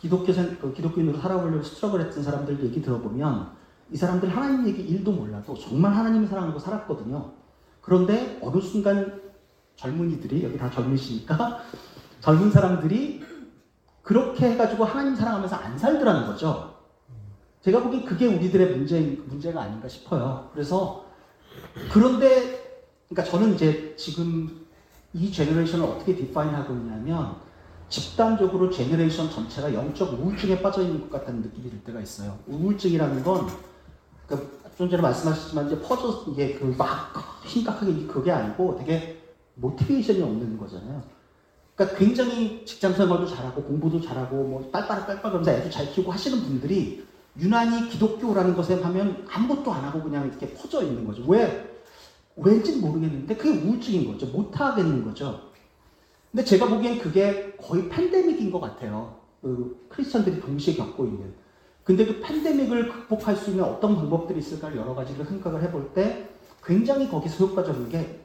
기독교, 0.01 0.33
그 0.33 0.73
기독교인으로 0.73 1.19
살아보려고 1.19 1.63
스트럭을 1.63 2.01
했던 2.01 2.23
사람들 2.23 2.63
얘기 2.65 2.81
들어보면 2.81 3.51
이 3.91 3.97
사람들 3.97 4.29
하나님 4.35 4.67
얘기 4.67 4.83
일도 4.83 5.13
몰라도 5.13 5.55
정말 5.55 5.93
하나님을 5.95 6.29
사랑하고 6.29 6.59
살았거든요. 6.59 7.33
그런데 7.81 8.39
어느 8.41 8.61
순간 8.61 9.21
젊은이들이, 9.77 10.45
여기 10.45 10.57
다 10.57 10.71
젊으시니까, 10.71 11.61
젊은 12.21 12.51
사람들이 12.51 13.23
그렇게 14.03 14.51
해가지고 14.51 14.85
하나님 14.85 15.15
사랑하면서 15.15 15.57
안 15.57 15.79
살더라는 15.79 16.27
거죠. 16.27 16.75
제가 17.63 17.83
보기엔 17.83 18.05
그게 18.05 18.27
우리들의 18.27 18.77
문제, 18.77 19.01
문제가 19.01 19.63
아닌가 19.63 19.87
싶어요. 19.89 20.51
그래서, 20.53 21.05
그런데, 21.93 22.83
그러니까 23.09 23.31
저는 23.31 23.55
이제 23.55 23.95
지금 23.97 24.67
이 25.13 25.31
generation을 25.31 25.85
어떻게 25.87 26.17
define 26.17 26.51
하고 26.51 26.75
있냐면, 26.75 27.37
집단적으로 27.89 28.71
generation 28.71 29.31
전체가 29.31 29.73
영적 29.73 30.15
우울증에 30.15 30.61
빠져 30.61 30.83
있는 30.83 31.03
것 31.03 31.11
같다는 31.11 31.43
느낌이 31.43 31.71
들 31.71 31.85
때가 31.85 32.01
있어요. 32.01 32.39
우울증이라는 32.49 33.23
건 33.23 33.47
그러니까 34.27 34.51
좀 34.79 34.89
전에 34.89 35.03
말씀하셨지만 35.03 35.67
이제 35.67 35.79
퍼져 35.83 36.25
이게 36.29 36.55
그 36.55 36.75
막 36.79 37.13
심각하게 37.47 38.07
그게 38.07 38.31
아니고 38.31 38.77
되게 38.79 39.23
모티베이션이 39.57 40.23
없는 40.23 40.57
거잖아요. 40.57 41.03
그러니까 41.75 41.99
굉장히 41.99 42.65
직장 42.65 42.93
생활도 42.93 43.27
잘하고 43.27 43.63
공부도 43.63 44.01
잘하고 44.01 44.37
뭐 44.45 44.71
빨빨 44.71 45.07
빨빨 45.07 45.23
그러면서 45.23 45.53
애도 45.53 45.71
잘 45.71 45.91
키우고 45.91 46.13
하시는 46.13 46.41
분들이 46.43 47.05
유난히 47.39 47.89
기독교라는 47.89 48.55
것에 48.55 48.81
하면 48.83 49.27
아무것도 49.31 49.73
안 49.73 49.85
하고 49.85 50.03
그냥 50.03 50.27
이렇게 50.27 50.53
퍼져 50.53 50.83
있는 50.83 51.07
거죠. 51.07 51.25
왜? 51.27 51.71
왠지 52.37 52.77
모르겠는데 52.77 53.37
그게 53.37 53.51
우울증인 53.51 54.11
거죠. 54.13 54.27
못 54.27 54.59
하겠는 54.59 55.05
거죠. 55.05 55.51
근데 56.31 56.45
제가 56.45 56.67
보기엔 56.67 56.99
그게 56.99 57.57
거의 57.61 57.89
팬데믹인 57.89 58.51
것 58.51 58.61
같아요. 58.61 59.17
그 59.41 59.87
크리스천들이 59.89 60.41
동시에 60.41 60.75
겪고 60.75 61.07
있는. 61.07 61.35
근데 61.85 62.07
그 62.07 62.21
팬데믹을 62.21 62.89
극복할 62.89 63.37
수 63.37 63.51
있는 63.51 63.65
어떤 63.65 63.97
방법들이 63.97 64.39
있을까 64.39 64.75
여러 64.77 64.95
가지를 64.95 65.27
생각을 65.27 65.63
해볼 65.63 65.93
때 65.95 66.29
굉장히 66.65 67.09
거기서 67.09 67.47
효과적인 67.47 67.89
게 67.89 68.21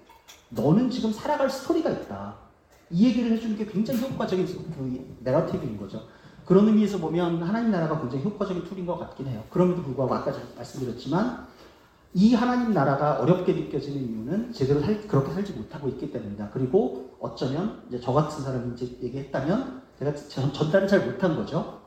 너는 0.49 0.89
지금 0.89 1.11
살아갈 1.11 1.49
스토리가 1.49 1.89
있다. 1.89 2.46
이 2.89 3.07
얘기를 3.07 3.31
해주는 3.31 3.57
게 3.57 3.65
굉장히 3.65 4.01
효과적인 4.01 4.45
그 4.45 5.17
내러티브인 5.19 5.77
거죠. 5.77 6.07
그런 6.45 6.67
의미에서 6.67 6.97
보면 6.99 7.43
하나님 7.43 7.71
나라가 7.71 7.99
굉장히 7.99 8.23
효과적인 8.23 8.63
툴인 8.63 8.85
것 8.85 8.97
같긴 8.97 9.27
해요. 9.27 9.43
그럼에도 9.49 9.83
불구하고 9.83 10.15
아까 10.15 10.31
말씀드렸지만 10.55 11.45
이 12.13 12.33
하나님 12.33 12.73
나라가 12.73 13.19
어렵게 13.19 13.53
느껴지는 13.53 14.01
이유는 14.01 14.53
제대로 14.53 14.79
살, 14.79 15.05
그렇게 15.07 15.33
살지 15.33 15.53
못하고 15.53 15.89
있기 15.89 16.11
때문이다. 16.11 16.49
그리고 16.51 17.15
어쩌면 17.19 17.83
이제 17.89 17.99
저 17.99 18.13
같은 18.13 18.41
사람이 18.41 18.73
이제 18.73 18.85
얘기했다면 19.03 19.83
제가 19.99 20.15
전, 20.15 20.53
전달을 20.53 20.87
잘 20.87 21.05
못한 21.05 21.35
거죠. 21.35 21.81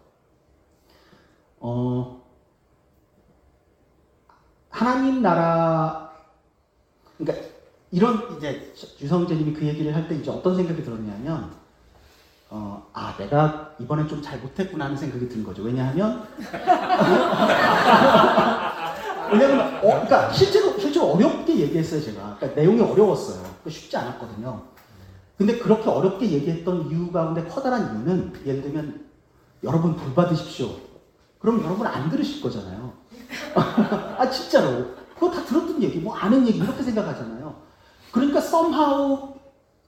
어, 1.59 2.23
하나님 4.69 5.23
나라, 5.23 6.13
그러니까 7.17 7.50
이런 7.93 8.37
이제 8.37 8.73
유성재님이 9.01 9.53
그 9.53 9.67
얘기를 9.67 9.95
할 9.95 10.09
때 10.09 10.15
이제 10.17 10.31
어떤 10.31 10.57
생각이 10.57 10.83
들었냐면, 10.83 11.51
어, 12.49 12.87
아, 12.93 13.15
내가 13.19 13.75
이번에 13.81 14.07
좀잘 14.07 14.39
못했구나 14.41 14.87
하는 14.87 14.97
생각이 14.97 15.29
든 15.29 15.45
거죠. 15.45 15.63
왜냐하면, 15.63 16.25
왜냐면, 19.33 19.77
어, 19.79 19.81
그러니까 19.81 20.33
실제로, 20.33 20.79
실제로 20.79 21.13
어렵게 21.15 21.59
얘기했어요, 21.61 22.01
제가. 22.01 22.37
그러니까 22.39 22.61
내용이 22.61 22.81
어려웠어요. 22.81 23.43
쉽지 23.69 23.97
않았거든요. 23.97 24.63
근데 25.37 25.59
그렇게 25.59 25.89
어렵게 25.89 26.29
얘기했던 26.31 26.91
이유 26.91 27.11
가운데 27.13 27.45
커다란 27.45 27.95
이유는, 27.95 28.33
예를 28.47 28.63
들면, 28.63 29.07
여러분 29.65 29.95
불 29.97 30.15
받으십시오. 30.15 30.69
그럼 31.39 31.63
여러분 31.65 31.87
안 31.87 32.11
들으실 32.11 32.43
거잖아요. 32.43 32.93
아, 33.55 34.29
진짜로. 34.31 34.87
그거 35.15 35.31
다 35.31 35.45
들었던 35.45 35.83
얘기, 35.83 35.99
뭐 35.99 36.15
아는 36.17 36.47
얘기, 36.47 36.59
이렇게 36.59 36.83
생각하잖아요. 36.83 37.40
그러니까 38.13 38.39
somehow 38.41 39.35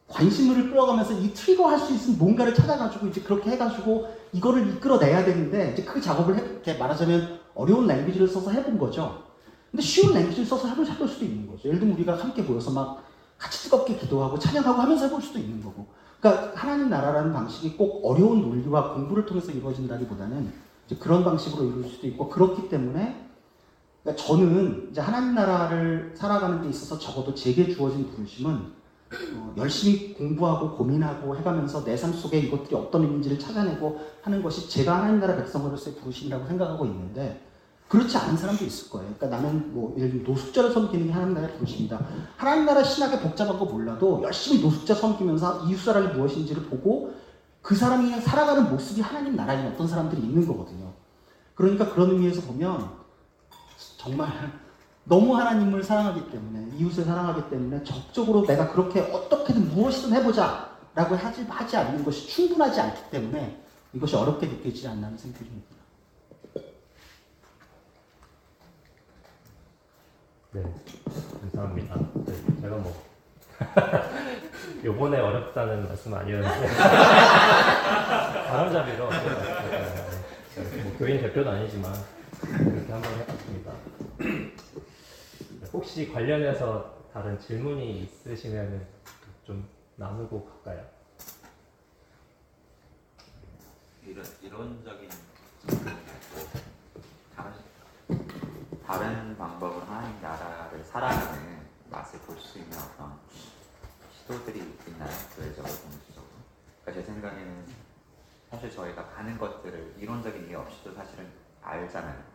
관심을 0.09 0.71
끌어가면서 0.71 1.15
이 1.15 1.33
트리거 1.33 1.69
할 1.69 1.79
수 1.79 1.93
있는 1.93 2.19
뭔가를 2.19 2.55
찾아가지고 2.55 3.09
이제 3.09 3.21
그렇게 3.23 3.51
해가지고 3.51 4.09
이거를 4.33 4.69
이끌어내야 4.69 5.25
되는데 5.25 5.73
이제 5.73 5.83
그 5.85 6.01
작업을 6.01 6.37
해, 6.37 6.43
이렇게 6.43 6.75
말하자면 6.75 7.41
어려운 7.55 7.87
랭귀지를 7.87 8.29
써서 8.29 8.51
해본 8.51 8.79
거죠. 8.79 9.25
근데 9.71 9.83
쉬운 9.83 10.15
랭귀지를 10.15 10.45
써서 10.45 10.69
해볼, 10.69 10.87
수도 10.87 11.25
있는 11.25 11.47
거죠. 11.47 11.69
예를 11.69 11.81
들면 11.81 11.97
우리가 11.97 12.19
함께 12.19 12.43
모여서 12.43 12.71
막 12.71 13.05
같이 13.39 13.65
뜨겁게 13.65 13.97
기도하고 13.97 14.39
찬양하고 14.39 14.81
하면서 14.81 15.07
해볼 15.07 15.23
수도 15.23 15.39
있는 15.39 15.63
거고. 15.63 15.87
그러니까 16.21 16.53
하나님 16.55 16.89
나라라는 16.89 17.33
방식이 17.33 17.77
꼭 17.77 18.05
어려운 18.05 18.43
논리와 18.43 18.95
공부를 18.95 19.27
통해서 19.27 19.51
이루어진다기보다는 19.51 20.53
그런 21.01 21.25
방식으로 21.25 21.65
이루어질 21.65 21.91
수도 21.91 22.07
있고 22.07 22.29
그렇기 22.29 22.69
때문에 22.69 23.32
그러니까 24.03 24.25
저는 24.25 24.89
이제 24.91 25.01
하나님 25.01 25.35
나라를 25.35 26.13
살아가는 26.17 26.63
데 26.63 26.69
있어서 26.69 26.99
적어도 26.99 27.35
제게 27.35 27.73
주어진 27.73 28.11
부르심은 28.11 28.83
어, 29.37 29.55
열심히 29.59 30.15
공부하고 30.15 30.77
고민하고 30.77 31.37
해가면서 31.37 31.85
내 31.85 31.97
삶 31.97 32.13
속에 32.13 32.39
이것들이 32.39 32.75
어떤 32.75 33.03
의미인지를 33.03 33.39
찾아내고 33.39 34.01
하는 34.23 34.43
것이 34.43 34.69
제가 34.69 34.99
하나님 34.99 35.21
나라 35.21 35.37
백성으로서의 35.37 35.97
부르심이라고 35.97 36.47
생각하고 36.47 36.87
있는데 36.87 37.47
그렇지 37.89 38.17
않은 38.17 38.39
사람도 38.39 38.65
있을 38.65 38.89
거예요. 38.91 39.13
그러니까 39.19 39.37
나는 39.37 39.75
뭐 39.75 39.95
예를 39.99 40.09
들면 40.09 40.25
노숙자를 40.27 40.73
섬기는 40.73 41.07
게 41.07 41.13
하나님 41.13 41.35
나라의 41.35 41.55
부르심이다. 41.57 42.07
하나님 42.39 42.65
나라 42.65 42.83
신학의 42.83 43.21
복잡한 43.21 43.59
거 43.59 43.67
몰라도 43.67 44.23
열심히 44.23 44.63
노숙자 44.63 44.95
섬기면서 44.95 45.67
이웃 45.67 45.77
사람이 45.79 46.15
무엇인지를 46.15 46.65
보고 46.65 47.13
그 47.61 47.77
사람이 47.77 48.11
살아가는 48.23 48.71
모습이 48.71 49.03
하나님 49.03 49.37
나라에 49.37 49.69
어떤 49.69 49.87
사람들이 49.87 50.23
있는 50.23 50.47
거거든요. 50.47 50.91
그러니까 51.55 51.93
그런 51.93 52.11
의미에서 52.13 52.41
보면 52.43 53.02
정말 54.03 54.29
너무 55.05 55.37
하나님을 55.37 55.83
사랑하기 55.83 56.31
때문에 56.31 56.77
이웃을 56.77 57.05
사랑하기 57.05 57.51
때문에 57.51 57.85
적극적으로 57.85 58.45
내가 58.45 58.73
그렇게 58.73 59.01
어떻게든 59.01 59.75
무엇이든 59.75 60.13
해보자 60.13 60.73
라고 60.95 61.15
하지, 61.15 61.45
하지 61.45 61.77
않는 61.77 62.05
것이 62.05 62.29
충분하지 62.29 62.81
않기 62.81 63.11
때문에 63.11 63.63
이것이 63.93 64.17
어렵게 64.17 64.47
느껴지지 64.47 64.89
않나는 64.89 65.17
생각이 65.17 65.45
듭니다. 65.45 65.69
네, 70.51 70.63
감사합니다. 71.41 71.97
네, 72.27 72.61
제가 72.61 72.77
뭐 72.77 73.03
요번에 74.85 75.19
어렵다는 75.19 75.87
말씀 75.87 76.13
아니었는데 76.13 76.67
바람잡이로 78.49 79.11
네, 79.11 80.83
뭐 80.83 80.93
교인 80.99 81.21
대표도 81.23 81.49
아니지만 81.49 81.95
그렇게 82.43 82.93
한번 82.93 83.13
해봤습니다. 83.21 83.73
혹시 85.73 86.13
관련해서 86.13 86.99
다른 87.13 87.39
질문이 87.39 88.01
있으시면 88.03 88.87
좀 89.45 89.69
나누고 89.97 90.45
갈까요? 90.65 90.87
이런 94.05 94.25
이론적인 94.43 95.09
다른 97.37 97.53
다른 98.85 99.37
방법으로 99.39 99.81
하나님 99.83 100.21
나라를 100.21 100.85
살아가는 100.85 101.63
맛을 101.91 102.19
볼 102.21 102.39
수 102.41 102.59
있는 102.59 102.77
어떤 102.79 103.19
시도들이 104.19 104.59
있나요? 104.89 105.11
교회적으로 105.37 105.73
공식적으로? 105.75 106.27
그러니까 106.85 106.93
제 106.93 107.03
생각에는 107.13 107.65
사실 108.51 108.71
저희가 108.71 109.07
가는 109.11 109.39
것들을 109.39 109.95
이론적인 109.99 110.47
이해 110.47 110.55
없이도 110.57 110.93
사실은 110.95 111.27
알잖아요. 111.63 112.32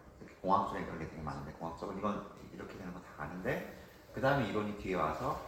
공학적인 0.47 0.85
그런 0.85 0.99
게 0.99 1.09
되게 1.09 1.21
많은데 1.21 1.51
공학적으로 1.51 1.97
이건 1.97 2.25
이렇게 2.53 2.77
되는 2.77 2.93
거 2.93 3.01
다 3.01 3.23
아는데 3.23 3.83
그 4.13 4.21
다음에 4.21 4.47
이론이 4.47 4.77
뒤에 4.77 4.95
와서 4.95 5.41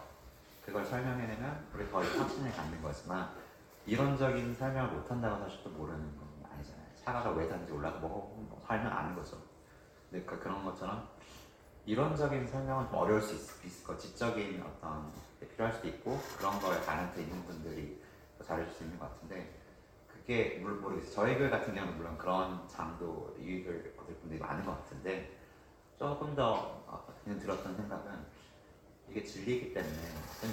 그걸 0.64 0.84
설명해내면 0.84 1.68
우리 1.74 1.90
더 1.90 2.02
확신을 2.02 2.52
갖는 2.52 2.82
거지만 2.82 3.30
이론적인 3.86 4.54
설명을 4.54 4.90
못한다고 4.90 5.42
사실 5.42 5.64
또 5.64 5.70
모르는 5.70 5.98
건 6.18 6.28
아니잖아요. 6.52 6.84
차가가 6.96 7.30
왜 7.30 7.48
단지 7.48 7.72
뭐, 7.72 7.80
뭐 8.50 8.62
살면 8.66 8.92
아는 8.92 9.14
거죠. 9.16 9.38
근데 10.10 10.24
그, 10.26 10.38
그런 10.38 10.62
것처럼 10.64 11.08
이론적인 11.86 12.46
설명은 12.46 12.88
좀 12.88 12.94
어려울 12.96 13.22
수 13.22 13.34
있, 13.34 13.64
있을 13.64 13.86
거 13.86 13.96
지적인 13.96 14.62
어떤 14.62 15.10
게 15.40 15.48
필요할 15.48 15.72
수도 15.72 15.88
있고 15.88 16.20
그런 16.36 16.60
거에 16.60 16.78
가능성 16.80 17.22
있는 17.22 17.42
분들이 17.46 18.02
더 18.38 18.44
잘해줄 18.44 18.74
수 18.74 18.84
있는 18.84 18.98
것 18.98 19.10
같은데 19.10 19.59
그게 20.20 20.58
물론 20.60 20.80
모르겠어요. 20.82 21.12
저희 21.12 21.36
교회 21.36 21.50
같은 21.50 21.74
경우는 21.74 21.96
물론 21.96 22.16
그런 22.18 22.68
장도 22.68 23.36
유익을 23.38 23.96
얻을 23.98 24.14
분들이 24.16 24.38
많은 24.38 24.64
것 24.64 24.72
같은데 24.82 25.38
조금 25.98 26.34
더 26.34 26.82
그냥 27.24 27.38
들었던 27.38 27.76
생각은 27.76 28.26
이게 29.08 29.24
진리이기 29.24 29.74
때문에 29.74 29.96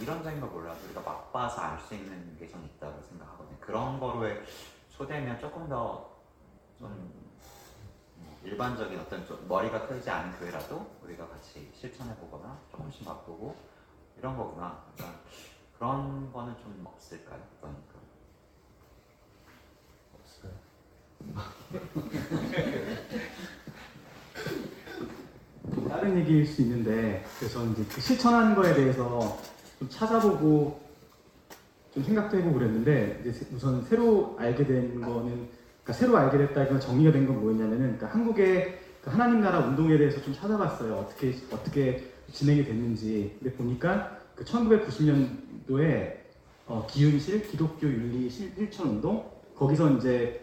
이런적인 0.01 0.41
걸 0.41 0.49
몰라도 0.49 0.83
우리가 0.85 1.01
맛봐서 1.01 1.61
알 1.61 1.79
수 1.79 1.93
있는 1.93 2.35
게전 2.37 2.63
있다고 2.65 3.01
생각하거든요. 3.01 3.57
그런 3.59 3.99
거로에 3.99 4.41
초대면 4.89 5.39
조금 5.39 5.69
더좀 5.69 7.27
일반적인 8.43 8.99
어떤 8.99 9.25
좀 9.27 9.47
머리가 9.47 9.87
크지 9.87 10.09
않은 10.09 10.39
교회라도 10.39 10.97
우리가 11.03 11.27
같이 11.27 11.71
실천해 11.73 12.15
보거나 12.15 12.59
조금씩 12.71 13.05
맛보고 13.05 13.55
이런 14.17 14.35
거구나. 14.35 14.83
그러니까 14.95 15.19
그런 15.77 16.31
거는 16.33 16.57
좀 16.57 16.81
없을까요? 16.85 17.41
어떤 17.57 17.75
그 17.87 17.97
다른 25.89 26.17
얘기일 26.19 26.45
수 26.45 26.61
있는데 26.61 27.23
그래서 27.39 27.65
이제 27.65 27.83
그 27.89 28.01
실천하는 28.01 28.55
거에 28.55 28.73
대해서 28.73 29.37
좀 29.79 29.89
찾아보고 29.89 30.79
좀 31.93 32.03
생각도 32.03 32.37
해보고 32.37 32.59
그랬는데 32.59 33.21
이제 33.25 33.45
우선 33.53 33.83
새로 33.85 34.35
알게 34.39 34.65
된 34.65 35.01
거는 35.01 35.47
그러니까 35.83 35.93
새로 35.93 36.17
알게 36.17 36.37
됐다기보다 36.37 36.79
정리가 36.79 37.11
된 37.11 37.27
건 37.27 37.39
뭐였냐면은 37.41 37.97
그러니까 37.97 38.07
한국의 38.07 38.79
그 39.01 39.09
하나님 39.09 39.41
나라 39.41 39.59
운동에 39.59 39.97
대해서 39.97 40.21
좀 40.21 40.33
찾아봤어요. 40.33 40.93
어떻게 40.95 41.33
어떻게 41.51 42.11
진행이 42.31 42.65
됐는지. 42.65 43.35
근데 43.39 43.55
보니까 43.55 44.17
그 44.35 44.43
1990년도에 44.43 46.17
어, 46.67 46.85
기윤실 46.89 47.43
기독교 47.47 47.87
윤리 47.87 48.29
실천 48.29 48.87
운동 48.89 49.31
거기서 49.55 49.91
이제 49.97 50.41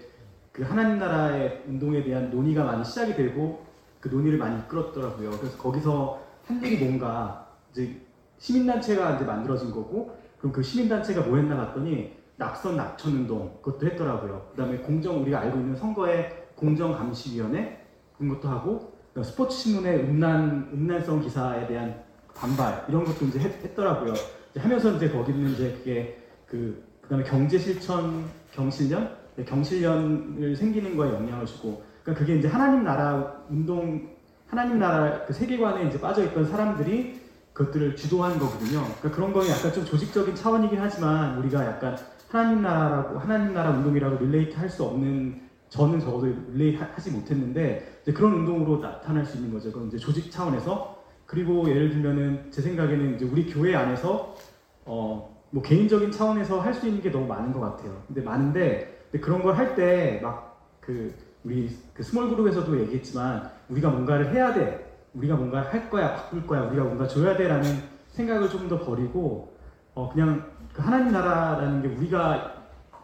그 0.54 0.62
하나님 0.62 1.00
나라의 1.00 1.64
운동에 1.66 2.04
대한 2.04 2.30
논의가 2.30 2.62
많이 2.62 2.84
시작이 2.84 3.16
되고 3.16 3.66
그 3.98 4.08
논의를 4.08 4.38
많이 4.38 4.56
이끌었더라고요. 4.60 5.32
그래서 5.32 5.58
거기서 5.58 6.22
한 6.46 6.62
일이 6.62 6.78
뭔가 6.78 7.48
이제 7.72 8.00
시민단체가 8.38 9.16
이제 9.16 9.24
만들어진 9.24 9.72
거고 9.72 10.16
그럼 10.38 10.52
그 10.52 10.62
시민단체가 10.62 11.22
뭐 11.22 11.38
했나 11.38 11.56
봤더니 11.56 12.12
낙선 12.36 12.76
낙천 12.76 13.12
운동 13.12 13.58
그것도 13.62 13.84
했더라고요. 13.84 14.50
그다음에 14.52 14.78
공정 14.78 15.22
우리가 15.22 15.40
알고 15.40 15.58
있는 15.58 15.74
선거의 15.74 16.46
공정 16.54 16.92
감시위원회 16.92 17.84
그런 18.16 18.34
것도 18.36 18.48
하고 18.48 18.92
스포츠 19.24 19.56
신문의 19.56 20.04
음란 20.04 20.70
음란성 20.72 21.20
기사에 21.20 21.66
대한 21.66 22.00
반발 22.32 22.84
이런 22.88 23.04
것도 23.04 23.24
이제 23.24 23.40
했, 23.40 23.74
더라고요 23.74 24.14
하면서 24.56 24.92
이제 24.92 25.08
거기는 25.08 25.50
이제 25.50 25.72
그게 25.78 26.22
그 26.46 26.84
그다음에 27.02 27.24
경제 27.24 27.58
실천 27.58 28.24
경실련 28.52 29.02
네, 29.02 29.23
경실련을 29.42 30.54
생기는 30.56 30.96
거에 30.96 31.12
영향을 31.12 31.46
주고 31.46 31.82
그러니까 32.02 32.24
그게 32.24 32.38
이제 32.38 32.48
하나님 32.48 32.84
나라 32.84 33.42
운동 33.48 34.08
하나님 34.46 34.78
나라 34.78 35.24
그 35.24 35.32
세계관에 35.32 35.88
이제 35.88 36.00
빠져 36.00 36.22
있던 36.24 36.44
사람들이 36.46 37.20
그것들을 37.52 37.96
주도한 37.96 38.38
거거든요. 38.38 38.82
그러니까 38.82 39.10
그런 39.10 39.32
거는 39.32 39.48
약간 39.48 39.72
좀 39.72 39.84
조직적인 39.84 40.34
차원이긴 40.34 40.78
하지만 40.80 41.38
우리가 41.38 41.64
약간 41.64 41.96
하나님 42.28 42.62
나라라고 42.62 43.18
하나님 43.18 43.54
나라 43.54 43.70
운동이라고 43.70 44.24
relate 44.24 44.56
할 44.56 44.68
수 44.68 44.84
없는 44.84 45.42
저는 45.70 45.98
적어도 45.98 46.26
relate 46.52 46.82
하지 46.82 47.10
못했는데 47.10 48.00
그런 48.14 48.34
운동으로 48.34 48.80
나타날 48.80 49.24
수 49.24 49.36
있는 49.38 49.52
거죠. 49.52 49.72
그건 49.72 49.88
이제 49.88 49.96
조직 49.98 50.30
차원에서 50.30 51.02
그리고 51.26 51.68
예를 51.68 51.90
들면은 51.90 52.50
제 52.50 52.60
생각에는 52.62 53.16
이제 53.16 53.24
우리 53.24 53.46
교회 53.52 53.74
안에서 53.74 54.36
어 54.84 55.34
뭐 55.54 55.62
개인적인 55.62 56.10
차원에서 56.10 56.60
할 56.60 56.74
수 56.74 56.88
있는 56.88 57.00
게 57.00 57.12
너무 57.12 57.28
많은 57.28 57.52
것 57.52 57.60
같아요. 57.60 58.02
근데 58.08 58.20
많은데 58.22 58.93
근데 59.14 59.20
그런 59.24 59.42
걸 59.42 59.54
할 59.54 59.76
때 59.76 60.20
막 60.20 60.54
그 60.80 61.14
우리 61.44 61.70
그 61.94 62.02
small 62.02 62.28
group에서도 62.30 62.80
얘기했지만 62.80 63.48
우리가 63.68 63.90
뭔가를 63.90 64.34
해야 64.34 64.52
돼. 64.52 64.92
우리가 65.14 65.36
뭔가 65.36 65.62
할 65.62 65.88
거야, 65.88 66.16
바꿀 66.16 66.44
거야, 66.46 66.62
우리가 66.62 66.82
뭔가 66.84 67.06
줘야 67.06 67.36
돼라는 67.36 67.64
생각을 68.08 68.48
좀 68.48 68.68
더 68.68 68.78
버리고 68.84 69.54
어 69.94 70.10
그냥 70.12 70.44
그 70.72 70.82
하나님 70.82 71.12
나라라는 71.12 71.82
게 71.82 71.88
우리가 71.88 72.54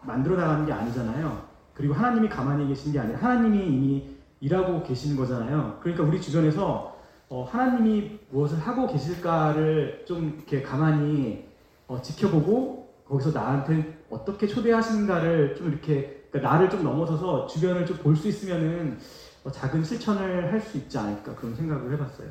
만들어 0.03 0.37
나가는 0.37 0.67
게 0.67 0.73
아니잖아요. 0.73 1.43
그리고 1.75 1.95
하나님이 1.95 2.29
가만히 2.29 2.67
계신 2.67 2.93
게 2.93 2.99
아니라 2.99 3.19
하나님이 3.21 3.67
이미 3.69 4.17
일하고 4.41 4.83
계시는 4.83 5.17
거잖아요. 5.17 5.79
그러니까 5.81 6.03
우리 6.05 6.21
주변에서 6.21 6.99
어, 7.29 7.45
하나님이 7.45 8.19
무엇을 8.31 8.59
하고 8.59 8.89
계실까를 8.89 10.05
좀 10.07 10.35
이렇게 10.39 10.61
가만히 10.63 11.47
어, 11.87 12.01
지켜보고 12.03 12.93
거기서 13.07 13.31
나한테 13.31 14.00
어떻게 14.11 14.47
초대하시는가를 14.47 15.57
좀 15.57 15.69
이렇게 15.71 16.27
그러니까 16.31 16.53
나를 16.53 16.71
좀 16.71 16.83
넘어서서 16.85 17.47
주변을 17.47 17.87
좀 17.87 17.99
볼 17.99 18.17
수 18.17 18.29
있으면은 18.29 18.99
어, 19.45 19.51
작은 19.51 19.83
실천을 19.85 20.53
할 20.53 20.61
수 20.61 20.77
있지 20.79 20.99
않을까 20.99 21.35
그런 21.35 21.55
생각을 21.55 21.93
해봤어요. 21.95 22.31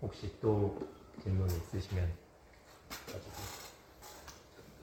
혹시 0.00 0.34
또 0.40 0.88
질문 1.22 1.46
있으시면. 1.48 2.10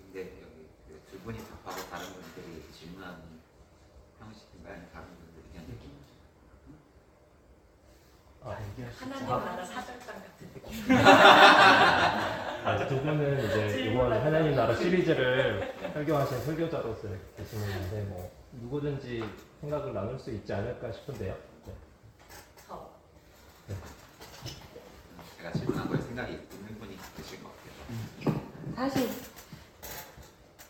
근데 0.06 0.22
여기 0.42 0.68
그두 0.88 1.20
분이 1.24 1.38
답하고 1.40 1.90
다른 1.90 2.08
분들이 2.14 2.64
질문하는 2.74 3.20
형식인가요? 4.20 4.88
다른 4.94 5.08
분들이 5.18 5.44
그냥 5.52 5.68
느낌? 5.68 5.92
아, 8.39 8.39
하나님 8.56 9.28
나라 9.28 9.66
사절단 9.66 10.08
같은 10.08 10.54
느낌. 10.54 10.96
아, 12.66 12.88
두 12.88 13.00
분은 13.02 13.46
이제 13.46 13.82
이번 13.86 14.12
하나님 14.12 14.56
나라 14.56 14.76
시리즈를 14.76 15.74
설교하신 15.94 16.42
설교자로서 16.46 17.08
계시는데 17.38 18.02
뭐 18.10 18.32
누구든지 18.54 19.24
생각을 19.62 19.94
나눌 19.94 20.20
수 20.20 20.32
있지 20.32 20.54
않을까 20.54 20.92
싶은데요. 20.92 21.36
네. 21.66 21.74
저 22.68 22.90
제가 25.38 25.52
질문한 25.52 25.88
거에 25.88 26.02
생각이 26.02 26.34
있는 26.34 26.80
분이 26.80 26.98
계실 27.18 27.44
것 27.44 27.52
같아요. 28.24 28.40
사실 28.76 29.10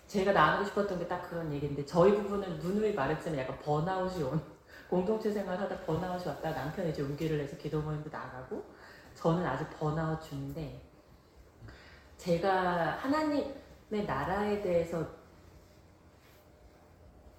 제가 0.07 0.31
나누고 0.31 0.65
싶었던 0.65 0.99
게 0.99 1.07
딱 1.07 1.29
그런 1.29 1.51
얘기인데 1.53 1.85
저희 1.85 2.11
부부는 2.15 2.59
누누이 2.59 2.93
말했지만 2.93 3.39
약간 3.39 3.57
번아웃이 3.59 4.23
온 4.23 4.41
공동체 4.89 5.31
생활하다 5.31 5.81
번아웃이 5.81 6.27
왔다 6.27 6.49
남편이 6.51 6.89
이제 6.89 7.03
용기를 7.03 7.37
내서 7.37 7.55
기도 7.57 7.79
모임도 7.81 8.09
나가고 8.09 8.63
저는 9.13 9.45
아직 9.45 9.69
번아웃 9.77 10.21
중인데 10.23 10.81
제가 12.17 12.97
하나님의 12.97 14.05
나라에 14.07 14.61
대해서 14.61 15.07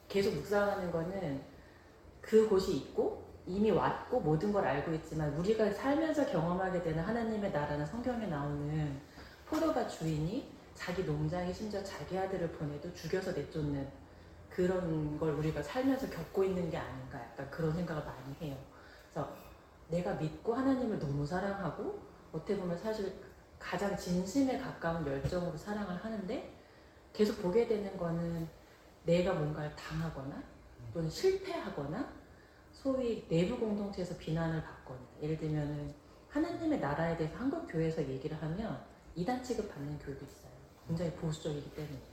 계속 0.09 0.35
묵상하는 0.35 0.91
거는 0.93 1.43
그곳이 2.21 2.77
있고 2.77 3.25
이미 3.47 3.71
왔고 3.71 4.21
모든 4.21 4.53
걸 4.53 4.65
알고 4.65 4.93
있지만 4.95 5.35
우리가 5.35 5.71
살면서 5.73 6.27
경험하게 6.27 6.83
되는 6.83 7.03
하나님의 7.03 7.51
나라는 7.51 7.85
성경에 7.85 8.27
나오는 8.27 9.01
포도밭 9.47 9.91
주인이 9.91 10.53
자기 10.75 11.03
농장에 11.03 11.53
심지어 11.53 11.83
자기 11.83 12.17
아들을 12.17 12.53
보내도 12.53 12.93
죽여서 12.95 13.33
내쫓는 13.33 13.89
그런 14.61 15.19
걸 15.19 15.31
우리가 15.31 15.63
살면서 15.63 16.11
겪고 16.11 16.45
있는 16.45 16.71
게 16.71 16.77
아닌가 16.77 17.19
약간 17.19 17.51
그런 17.51 17.73
생각을 17.73 18.05
많이 18.05 18.35
해요. 18.43 18.57
그래서 19.11 19.35
내가 19.89 20.13
믿고 20.15 20.53
하나님을 20.53 20.99
너무 20.99 21.25
사랑하고 21.25 21.99
어떻게 22.31 22.59
보면 22.59 22.77
사실 22.77 23.11
가장 23.59 23.97
진심에 23.97 24.59
가까운 24.59 25.07
열정으로 25.07 25.57
사랑을 25.57 25.97
하는데 25.97 26.55
계속 27.15 27.41
보게 27.41 27.67
되는 27.67 27.97
거는 27.97 28.47
내가 29.05 29.33
뭔가를 29.33 29.75
당하거나 29.77 30.43
또는 30.93 31.09
실패하거나 31.09 32.13
소위 32.71 33.27
내부 33.29 33.59
공동체에서 33.59 34.15
비난을 34.19 34.63
받거나 34.63 35.01
예를 35.23 35.39
들면은 35.39 35.95
하나님의 36.29 36.81
나라에 36.81 37.17
대해서 37.17 37.35
한국 37.37 37.67
교회에서 37.67 38.07
얘기를 38.07 38.41
하면 38.43 38.79
이단 39.17 39.43
취급 39.43 39.73
받는 39.73 39.99
교육이 40.01 40.25
있어요. 40.25 40.53
굉장히 40.87 41.13
보수적이기 41.13 41.75
때문에. 41.75 42.10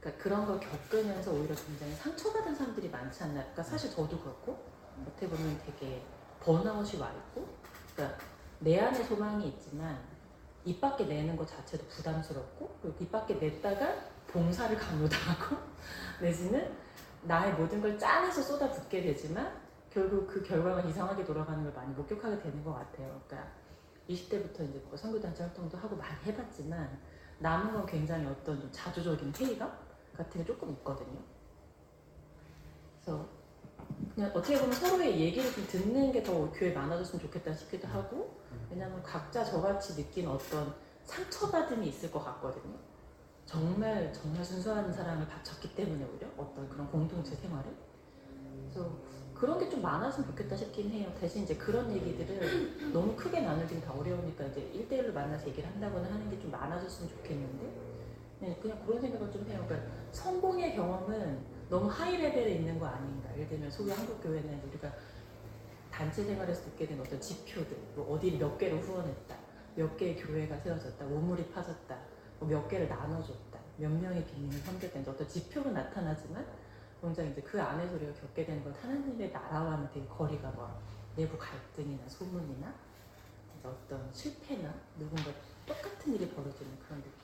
그러니까 0.00 0.22
그런 0.22 0.46
걸 0.46 0.58
겪으면서 0.58 1.30
오히려 1.32 1.54
굉장히 1.54 1.92
상처받은 1.94 2.54
사람들이 2.54 2.88
많지 2.88 3.22
않나. 3.22 3.34
그러니까 3.40 3.62
사실 3.62 3.90
저도 3.90 4.18
그렇고 4.18 4.58
어떻게 5.06 5.28
보면 5.28 5.60
되게 5.64 6.02
번아웃이 6.40 7.00
와 7.00 7.10
있고, 7.12 7.46
그러니까 7.94 8.18
내 8.60 8.80
안에 8.80 9.02
소망이 9.04 9.48
있지만 9.48 9.98
입 10.64 10.80
밖에 10.80 11.04
내는 11.04 11.36
것 11.36 11.46
자체도 11.46 11.84
부담스럽고, 11.86 12.78
그리고 12.80 12.96
입 13.00 13.12
밖에 13.12 13.34
냈다가 13.34 13.94
봉사를 14.26 14.74
강요당하고, 14.76 15.56
내지는 16.20 16.74
나의 17.22 17.52
모든 17.54 17.82
걸 17.82 17.98
짜내서 17.98 18.40
쏟아붓게 18.40 19.02
되지만 19.02 19.60
결국 19.92 20.26
그 20.26 20.42
결과가 20.42 20.80
이상하게 20.82 21.24
돌아가는 21.24 21.62
걸 21.62 21.72
많이 21.72 21.92
목격하게 21.94 22.38
되는 22.38 22.64
것 22.64 22.72
같아요. 22.72 23.20
그러니까 23.26 23.50
20대부터 24.08 24.68
이제 24.68 24.82
뭐 24.88 24.96
선교단체 24.96 25.42
활동도 25.42 25.76
하고 25.76 25.96
많이 25.96 26.14
해봤지만 26.24 26.98
남은 27.38 27.72
건 27.72 27.86
굉장히 27.86 28.26
어떤 28.26 28.60
좀 28.60 28.70
자주적인 28.72 29.32
회의감 29.36 29.70
같은 30.24 30.40
게 30.40 30.46
조금 30.46 30.70
있거든요. 30.72 31.18
그래서 33.02 33.26
그냥 34.14 34.30
어떻게 34.34 34.58
보면 34.58 34.72
서로의 34.74 35.18
얘기를 35.20 35.50
좀 35.52 35.66
듣는 35.66 36.12
게 36.12 36.22
더 36.22 36.50
교회 36.52 36.72
많아졌으면 36.72 37.20
좋겠다 37.22 37.52
싶기도 37.54 37.88
하고 37.88 38.38
왜냐하면 38.70 39.02
각자 39.02 39.42
저같이 39.44 39.94
느낀 39.96 40.28
어떤 40.28 40.74
상처받음이 41.04 41.88
있을 41.88 42.10
것 42.10 42.22
같거든요. 42.24 42.76
정말 43.46 44.12
정말 44.12 44.44
순수한 44.44 44.92
사랑을 44.92 45.26
바쳤기 45.26 45.74
때문에 45.74 46.04
오히려 46.04 46.28
어떤 46.36 46.68
그런 46.68 46.88
공동체 46.90 47.34
생활을 47.34 47.74
그래서 48.62 48.90
그런 49.34 49.58
게 49.58 49.68
좀 49.70 49.80
많았으면 49.80 50.28
좋겠다 50.28 50.54
싶긴 50.54 50.90
해요. 50.90 51.10
대신 51.18 51.44
이제 51.44 51.56
그런 51.56 51.90
얘기들을 51.90 52.92
너무 52.92 53.16
크게 53.16 53.40
나누긴 53.40 53.80
다 53.80 53.92
어려우니까 53.94 54.44
이제 54.46 54.70
1대1로 54.74 55.12
만나서 55.14 55.48
얘기를 55.48 55.68
한다거나 55.70 56.06
하는 56.12 56.28
게 56.30 56.38
좀 56.40 56.50
많아졌으면 56.50 57.08
좋겠는데 57.10 57.89
네, 58.40 58.58
그냥 58.60 58.82
그런 58.86 59.00
생각을 59.00 59.30
좀 59.30 59.46
해요. 59.48 59.62
그러니까 59.68 59.90
성공의 60.12 60.74
경험은 60.74 61.44
너무 61.68 61.88
high 61.88 62.16
level에 62.16 62.54
있는 62.54 62.78
거 62.78 62.86
아닌가. 62.86 63.30
예를 63.34 63.48
들면 63.48 63.70
소위 63.70 63.90
한국 63.90 64.22
교회는 64.22 64.62
우리가 64.66 64.90
단체 65.90 66.24
생활에서 66.24 66.64
듣게 66.64 66.86
된 66.86 66.98
어떤 66.98 67.20
지표들, 67.20 67.76
뭐 67.94 68.14
어디를 68.14 68.38
몇 68.38 68.56
개로 68.56 68.78
후원했다, 68.78 69.36
몇 69.76 69.96
개의 69.98 70.16
교회가 70.16 70.56
세워졌다, 70.56 71.04
우물이 71.04 71.50
파졌다, 71.50 71.98
뭐몇 72.38 72.66
개를 72.68 72.88
나눠줬다, 72.88 73.58
몇 73.76 73.90
명의 73.90 74.24
빈민이 74.24 74.56
섬겼다, 74.62 75.10
어떤 75.10 75.28
지표로 75.28 75.70
나타나지만 75.72 76.46
굉장히 77.02 77.30
이제 77.32 77.42
그 77.42 77.60
안에서 77.60 77.94
우리가 77.96 78.12
겪게 78.14 78.46
되는 78.46 78.64
건 78.64 78.72
하나님의 78.80 79.30
나라와는 79.30 79.88
되게 79.92 80.06
거리가 80.06 80.50
멀어. 80.52 80.80
내부 81.16 81.36
갈등이나 81.36 82.08
소문이나 82.08 82.72
이제 83.58 83.68
어떤 83.68 84.08
실패나 84.12 84.72
누군가 84.98 85.30
똑같은 85.66 86.14
일이 86.14 86.28
벌어지는 86.30 86.70
그런. 86.78 87.02
근데 87.02 87.19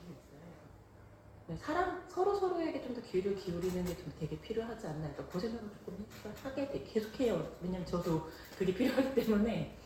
사람 1.55 2.03
서로 2.09 2.35
서로에게 2.35 2.81
좀 2.81 2.93
더 2.93 3.01
귀를 3.01 3.35
기울이는 3.35 3.85
게 3.85 3.95
좀 3.95 4.11
되게 4.19 4.39
필요하지 4.41 4.87
않나. 4.87 5.07
그러니까 5.13 5.27
그 5.27 5.39
생각을 5.39 5.69
조금 5.71 6.05
하게 6.43 6.67
돼, 6.69 6.83
계속해요. 6.83 7.55
왜냐면 7.61 7.85
저도 7.85 8.29
그게 8.57 8.73
필요하기 8.73 9.13
때문에 9.15 9.77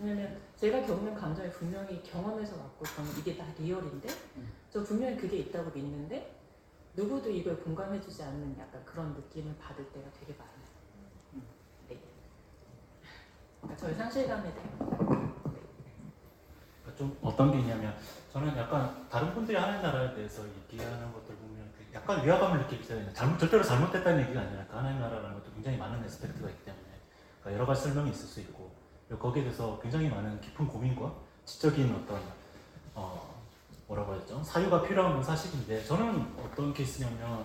왜냐면 0.00 0.40
제가 0.56 0.84
겪는 0.86 1.14
감정이 1.14 1.50
분명히 1.50 2.02
경험에서 2.02 2.56
왔고 2.56 2.84
저는 2.84 3.10
이게 3.18 3.36
다 3.36 3.44
리얼인데 3.58 4.08
저 4.70 4.82
분명히 4.84 5.16
그게 5.16 5.38
있다고 5.38 5.70
믿는데 5.70 6.36
누구도 6.94 7.30
이걸 7.30 7.56
공감해주지 7.60 8.22
않는 8.22 8.56
약간 8.58 8.84
그런 8.84 9.14
느낌을 9.14 9.56
받을 9.58 9.84
때가 9.92 10.10
되게 10.18 10.34
많아요. 10.34 10.58
네. 11.88 11.98
그러니까 13.60 13.76
저의 13.76 13.94
상실감에 13.94 14.52
대한 14.54 15.07
좀 16.98 17.16
어떤 17.22 17.52
게 17.52 17.60
있냐면 17.60 17.94
저는 18.32 18.56
약간 18.56 19.06
다른 19.08 19.32
분들이 19.32 19.56
하는 19.56 19.80
나라에 19.80 20.14
대해서 20.14 20.42
얘기하는 20.44 21.12
것들 21.12 21.36
보면 21.36 21.70
그 21.78 21.86
약간 21.94 22.24
위화감을 22.24 22.58
느끼기 22.62 22.88
때문에 22.88 23.12
잘못 23.14 23.38
절대로 23.38 23.62
잘못됐다는 23.62 24.20
얘기가 24.24 24.40
아니라 24.40 24.66
그 24.68 24.76
하나님 24.76 25.00
나라라는 25.00 25.34
것도 25.34 25.52
굉장히 25.54 25.78
많은 25.78 26.04
에스펙트가 26.04 26.50
있기 26.50 26.64
때문에 26.64 26.84
그러니까 27.40 27.56
여러 27.56 27.66
가지 27.66 27.82
설명이 27.82 28.10
있을 28.10 28.26
수 28.26 28.40
있고 28.40 28.72
거기에 29.16 29.44
대해서 29.44 29.78
굉장히 29.80 30.10
많은 30.10 30.40
깊은 30.40 30.66
고민과 30.66 31.14
지적인 31.44 31.94
어떤 31.94 32.20
어 32.94 33.34
뭐라고 33.86 34.14
했죠? 34.16 34.42
사유가 34.42 34.82
필요한 34.82 35.14
건 35.14 35.22
사실인데 35.22 35.84
저는 35.84 36.34
어떤 36.44 36.74
케이스냐면 36.74 37.22
한, 37.22 37.44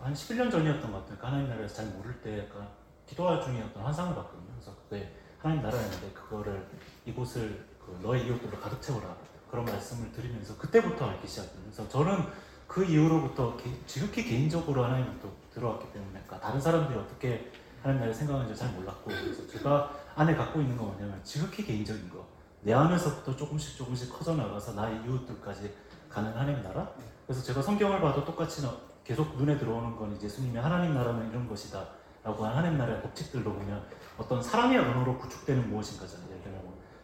한 0.00 0.14
11년 0.14 0.50
전이었던 0.50 0.90
것 0.90 1.00
같아요. 1.00 1.18
그 1.18 1.26
하나님 1.26 1.48
나라에서 1.48 1.74
잘 1.74 1.86
모를 1.86 2.20
때그 2.22 2.64
기도와 3.06 3.34
어떤 3.34 3.84
환상을 3.84 4.14
봤거든요. 4.14 4.50
그래서 4.54 4.74
그때 4.74 5.12
하나님 5.38 5.62
나라였는데 5.62 6.10
그거를 6.12 6.66
이곳을 7.04 7.69
그 7.84 7.98
너의 8.02 8.26
이웃들로 8.26 8.58
가득 8.60 8.80
채워라. 8.80 9.14
그런 9.50 9.64
말씀을 9.64 10.12
드리면서 10.12 10.56
그때부터 10.56 11.06
알기. 11.08 11.26
그래서 11.26 11.88
저는 11.88 12.24
그 12.66 12.84
이후로부터 12.84 13.56
개- 13.56 13.84
지극히 13.86 14.22
개인적으로 14.24 14.84
하나님을 14.84 15.18
또 15.20 15.32
들어왔기 15.52 15.92
때문에 15.92 16.12
그러니까 16.12 16.38
다른 16.38 16.60
사람들이 16.60 16.96
어떻게 16.98 17.50
하나님 17.82 17.98
나라를 18.00 18.14
생각하는지 18.14 18.54
잘 18.58 18.70
몰랐고 18.74 19.04
그래서 19.10 19.46
제가 19.48 19.90
안에 20.14 20.36
갖고 20.36 20.60
있는 20.60 20.76
건 20.76 20.88
뭐냐면 20.88 21.20
지극히 21.24 21.64
개인적인 21.64 22.08
거. 22.10 22.24
내 22.62 22.72
안에서부터 22.72 23.34
조금씩 23.34 23.76
조금씩 23.76 24.12
커져 24.12 24.34
나가서 24.36 24.74
나의 24.74 25.00
이웃들까지 25.04 25.74
가는 26.08 26.30
하나님 26.32 26.62
나라? 26.62 26.88
그래서 27.26 27.42
제가 27.42 27.60
성경을 27.62 28.00
봐도 28.00 28.24
똑같이 28.24 28.62
나- 28.62 28.76
계속 29.02 29.36
눈에 29.36 29.58
들어오는 29.58 29.96
건 29.96 30.14
이제 30.14 30.26
예수님의 30.26 30.62
하나님 30.62 30.94
나라는 30.94 31.28
이런 31.30 31.48
것이다 31.48 31.84
라고 32.22 32.44
한 32.44 32.54
하나님 32.56 32.78
나라의 32.78 33.02
법칙들로 33.02 33.52
보면 33.52 33.82
어떤 34.18 34.40
사랑의 34.42 34.78
언어로 34.78 35.18
구축되는 35.18 35.68
무엇인가잖아요 35.70 36.29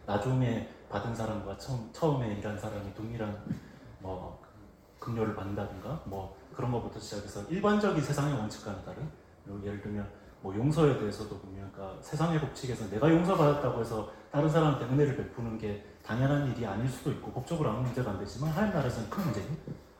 나중에 0.07 0.69
받은 0.89 1.13
사람과 1.13 1.57
처음, 1.57 1.89
처음에 1.91 2.35
일한 2.35 2.57
사람이 2.57 2.93
동일한 2.95 3.37
뭐 3.99 4.41
급료를 4.99 5.35
받는다든가 5.35 6.01
뭐 6.05 6.37
그런 6.55 6.71
것부터 6.71 6.97
시작해서 6.97 7.43
일반적인 7.49 8.01
세상의 8.01 8.33
원칙과는 8.33 8.83
다른 8.85 9.07
예를 9.63 9.81
들면 9.81 10.07
뭐 10.41 10.55
용서에 10.55 10.97
대해서도 10.97 11.37
보면 11.39 11.71
그러니까 11.73 12.01
세상의 12.01 12.39
법칙에서 12.39 12.89
내가 12.89 13.11
용서받았다고 13.11 13.81
해서 13.81 14.09
다른 14.31 14.49
사람한테 14.49 14.85
은혜를 14.85 15.17
베푸는 15.17 15.57
게 15.57 15.85
당연한 16.03 16.49
일이 16.51 16.65
아닐 16.65 16.87
수도 16.87 17.11
있고 17.11 17.31
법적으로 17.31 17.69
아무 17.69 17.81
문제가 17.81 18.11
안 18.11 18.19
되지만 18.19 18.49
하나님 18.51 18.73
나라에서는 18.73 19.09
큰 19.09 19.23
문제인 19.25 19.57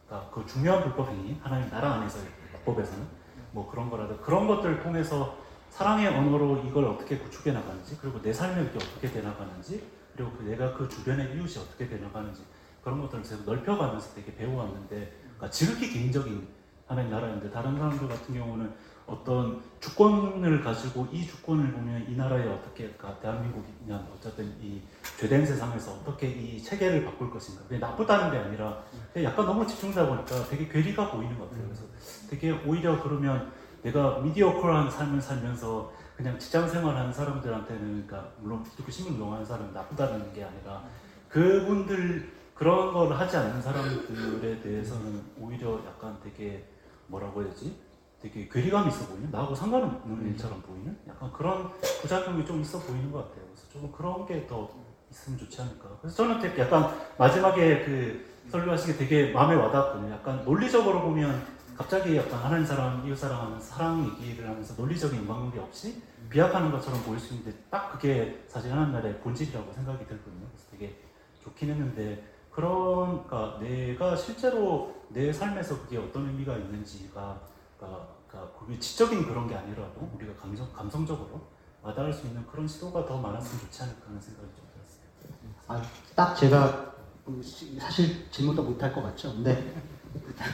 그러니까 0.07 0.31
그 0.31 0.45
중요한 0.45 0.83
불법 0.83 1.09
행위 1.09 1.37
하나님 1.41 1.69
나라 1.69 1.95
안에서의 1.95 2.25
법에서는 2.63 3.05
뭐 3.51 3.69
그런 3.69 3.89
거라도 3.89 4.17
그런 4.17 4.47
것들을 4.47 4.81
통해서 4.81 5.35
사랑의 5.69 6.07
언어로 6.07 6.63
이걸 6.65 6.85
어떻게 6.85 7.17
구축해 7.17 7.51
나가는지 7.51 7.97
그리고 8.01 8.21
내 8.21 8.31
삶에 8.31 8.63
이게 8.63 8.77
어떻게 8.77 9.11
돼 9.11 9.21
나가는지 9.21 9.96
그리고 10.17 10.32
그 10.32 10.43
내가 10.43 10.73
그 10.73 10.89
주변의 10.89 11.36
이웃이 11.36 11.63
어떻게 11.63 11.88
돼 11.88 11.97
나가는지 11.97 12.41
그런 12.84 12.99
것들을 13.01 13.23
계속 13.23 13.45
넓혀가면서 13.45 14.15
되게 14.15 14.36
배워왔는데 14.36 15.13
그러니까 15.21 15.49
지극히 15.51 15.93
개인적인 15.93 16.47
하나님 16.88 17.12
나라인데 17.12 17.51
다른 17.51 17.77
사람들 17.77 18.08
같은 18.08 18.34
경우는 18.34 18.73
어떤 19.06 19.62
주권을 19.80 20.62
가지고 20.62 21.08
이 21.12 21.25
주권을 21.25 21.71
보면 21.71 22.10
이 22.10 22.15
나라에 22.15 22.47
어떻게 22.47 22.89
그러니까 22.89 23.19
대한민국이냐 23.21 24.08
어쨌든 24.13 24.45
이 24.62 24.82
죄된 25.17 25.45
세상에서 25.45 25.91
어떻게 25.93 26.27
이 26.27 26.62
체계를 26.62 27.06
바꿀 27.06 27.30
것인가. 27.30 27.63
그게 27.63 27.77
나쁘다는 27.77 28.32
게 28.32 28.38
아니라 28.38 28.84
약간 29.23 29.45
너무 29.45 29.65
집중하다 29.65 30.08
보니까 30.08 30.47
되게 30.49 30.67
괴리가 30.67 31.12
보이는 31.12 31.38
것 31.38 31.49
같아요. 31.49 31.65
그래서 31.65 31.84
되게 32.30 32.51
오히려 32.51 33.01
그러면 33.01 33.51
내가 33.84 34.19
미디어컬한 34.19 34.89
삶을 34.89 35.21
살면서 35.21 35.93
그냥 36.17 36.38
직장 36.39 36.67
생활하는 36.67 37.13
사람들한테는 37.13 38.08
그러니까 38.08 38.32
물론 38.39 38.63
기독교 38.63 38.91
신문 38.91 39.13
운동하는 39.13 39.45
사람은 39.45 39.71
나쁘다는 39.71 40.34
게 40.34 40.43
아니라 40.43 40.84
그분들 41.30 42.34
그런 42.56 42.91
걸 42.91 43.13
하지 43.13 43.38
않는 43.38 43.62
사람들에 43.62 44.60
대해서는 44.62 45.21
오히려 45.39 45.80
약간 45.86 46.17
되게 46.23 46.65
뭐라고 47.06 47.43
해야 47.43 47.51
되지? 47.51 47.77
되게 48.19 48.49
괴리감이 48.49 48.88
있어 48.89 49.06
보이는 49.06 49.30
나하고 49.30 49.53
상관없는 49.53 50.27
일처럼 50.30 50.60
보이는 50.63 50.97
약간 51.08 51.32
그런 51.32 51.69
부작용이 52.01 52.43
좀 52.47 52.62
있어 52.62 52.80
보이는 52.80 53.12
것 53.12 53.19
같아요. 53.30 53.45
그래서 53.53 53.69
조금 53.71 53.91
그런 53.91 54.25
게 54.25 54.47
더 54.47 54.67
있으면 55.12 55.38
좋지 55.38 55.62
않을까. 55.62 55.86
그래서 56.01 56.17
저는 56.17 56.41
되게 56.41 56.63
약간 56.63 56.91
마지막에 57.19 57.86
그 57.86 58.25
설교하시기 58.49 58.97
되게 58.97 59.32
마음에 59.32 59.53
와닿았거든요. 59.53 60.12
약간 60.12 60.43
논리적으로 60.43 61.01
보면 61.03 61.45
갑자기 61.77 62.17
약간 62.17 62.39
하나님 62.39 62.65
사랑, 62.65 63.03
이웃 63.06 63.15
사랑하는 63.15 63.60
사랑 63.62 64.17
얘기를 64.19 64.49
하면서 64.49 64.73
논리적인 64.82 65.21
인간관계 65.21 65.60
없이 65.60 66.01
비약하는 66.30 66.71
것처럼 66.71 67.01
보일 67.03 67.19
수 67.19 67.34
있는데 67.34 67.58
딱 67.69 67.91
그게 67.91 68.43
사실 68.47 68.71
하나님 68.71 68.93
나라의 68.93 69.19
본질이라고 69.19 69.71
생각이 69.73 70.06
들거든요. 70.08 70.47
그래서 70.49 70.67
되게 70.71 70.99
좋긴 71.41 71.69
했는데 71.69 72.34
그러니까 72.51 73.58
내가 73.62 74.15
실제로 74.15 74.95
내 75.10 75.32
삶에서 75.32 75.82
그게 75.84 75.97
어떤 75.97 76.27
의미가 76.27 76.56
있는지가 76.58 77.39
그러니까, 77.77 78.08
그러니까 78.27 78.80
지적인 78.80 79.25
그런 79.25 79.47
게 79.47 79.56
아니라도 79.56 80.10
우리가 80.15 80.34
감성, 80.36 80.71
감성적으로 80.73 81.41
와닿을 81.82 82.12
수 82.12 82.27
있는 82.27 82.45
그런 82.47 82.67
시도가 82.67 83.06
더 83.06 83.17
많았으면 83.19 83.62
좋지 83.62 83.84
않을까 83.84 84.08
하는 84.08 84.19
생각이 84.19 84.47
좀 84.56 84.65
들었어요. 84.73 85.53
아, 85.67 85.82
딱 86.15 86.36
제가 86.36 86.95
음, 87.27 87.41
시- 87.41 87.80
사실 87.80 88.30
질문도 88.32 88.63
못할 88.63 88.91
것 88.93 89.01
같죠. 89.03 89.34
근데 89.34 89.53
다 89.56 89.82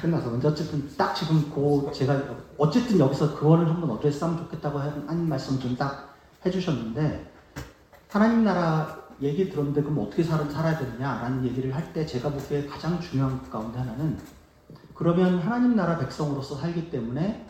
끝나서 0.02 0.32
근데 0.32 0.48
어쨌든 0.48 0.90
딱 0.98 1.14
지금 1.14 1.52
그 1.54 1.92
제가 1.94 2.22
어쨌든 2.58 3.00
여기서 3.00 3.36
그거를 3.36 3.68
한번 3.68 3.92
어드레스하면 3.92 4.38
좋겠다고 4.40 4.80
한, 4.80 5.06
한 5.08 5.28
말씀 5.30 5.60
좀 5.60 5.76
딱 5.78 6.14
해주셨는데 6.46 7.32
하나님 8.10 8.44
나라 8.44 9.02
얘기 9.22 9.50
들었는데 9.50 9.82
그럼 9.82 10.00
어떻게 10.00 10.24
살, 10.24 10.50
살아야 10.52 10.78
되느냐라는 10.78 11.46
얘기를 11.46 11.74
할 11.74 11.94
때 11.94 12.06
제가 12.06 12.30
보기에 12.30 12.68
가장 12.68 13.00
중요한 13.00 13.42
것 13.42 13.50
가운데 13.50 13.80
하나는 13.80 14.18
그러면 14.94 15.40
하나님 15.40 15.76
나라 15.76 15.98
백성으로서 15.98 16.56
살기 16.56 16.90
때문에 16.92 17.48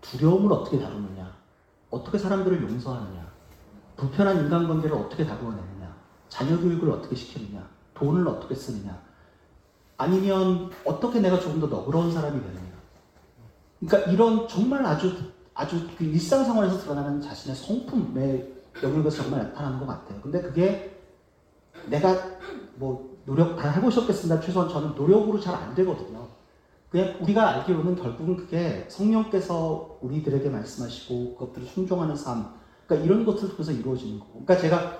두려움을 0.00 0.52
어떻게 0.52 0.78
다루느냐 0.78 1.32
어떻게 1.90 2.18
사람들을 2.18 2.62
용서하느냐 2.62 3.28
불편한 3.96 4.38
인간관계를 4.44 4.96
어떻게 4.96 5.26
다루어내느냐 5.26 5.78
자녀 6.28 6.58
교육을 6.58 6.90
어떻게 6.90 7.16
시키느냐, 7.16 7.66
돈을 7.94 8.28
어떻게 8.28 8.54
쓰느냐, 8.54 9.00
아니면 9.98 10.70
어떻게 10.84 11.20
내가 11.20 11.38
조금 11.38 11.60
더 11.60 11.66
너그러운 11.66 12.10
사람이 12.10 12.40
되느냐. 12.40 12.68
그러니까 13.80 14.10
이런 14.10 14.48
정말 14.48 14.86
아주 14.86 15.12
아주 15.54 15.88
그 15.98 16.04
일상생활에서 16.04 16.78
드러나는 16.78 17.20
자신의 17.20 17.56
성품에 17.56 18.52
영역에서 18.82 19.22
정말 19.22 19.42
나타나는 19.42 19.80
것 19.80 19.86
같아요. 19.86 20.20
근데 20.22 20.40
그게 20.40 20.96
내가 21.86 22.16
뭐 22.76 23.18
노력 23.24 23.56
다 23.56 23.70
해보셨겠습니다. 23.70 24.40
최소한 24.40 24.68
저는 24.68 24.94
노력으로 24.94 25.38
잘 25.40 25.54
안 25.54 25.74
되거든요. 25.74 26.28
그냥 26.90 27.16
우리가 27.20 27.48
알기로는 27.48 27.96
결국은 27.96 28.36
그게 28.36 28.86
성령께서 28.88 29.98
우리들에게 30.00 30.48
말씀하시고 30.48 31.34
그것들을 31.34 31.66
순종하는 31.66 32.16
삶, 32.16 32.54
그러니까 32.86 33.04
이런 33.04 33.26
것들 33.26 33.50
통해서 33.50 33.72
이루어지는 33.72 34.20
거고. 34.20 34.44
그러니까 34.44 34.56
제가 34.56 34.98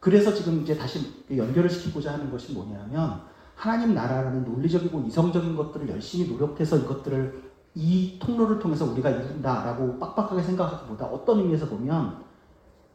그래서 0.00 0.34
지금 0.34 0.62
이제 0.62 0.76
다시 0.76 1.24
연결을 1.34 1.70
시키고자 1.70 2.12
하는 2.14 2.30
것이 2.30 2.52
뭐냐면 2.52 3.22
하나님 3.60 3.94
나라라는 3.94 4.42
논리적이고 4.46 5.02
이성적인 5.02 5.54
것들을 5.54 5.90
열심히 5.90 6.32
노력해서 6.32 6.78
이것들을 6.78 7.50
이 7.74 8.18
통로를 8.18 8.58
통해서 8.58 8.86
우리가 8.86 9.10
이룬다라고 9.10 9.98
빡빡하게 9.98 10.42
생각하기보다 10.42 11.04
어떤 11.04 11.40
의미에서 11.40 11.66
보면 11.66 12.24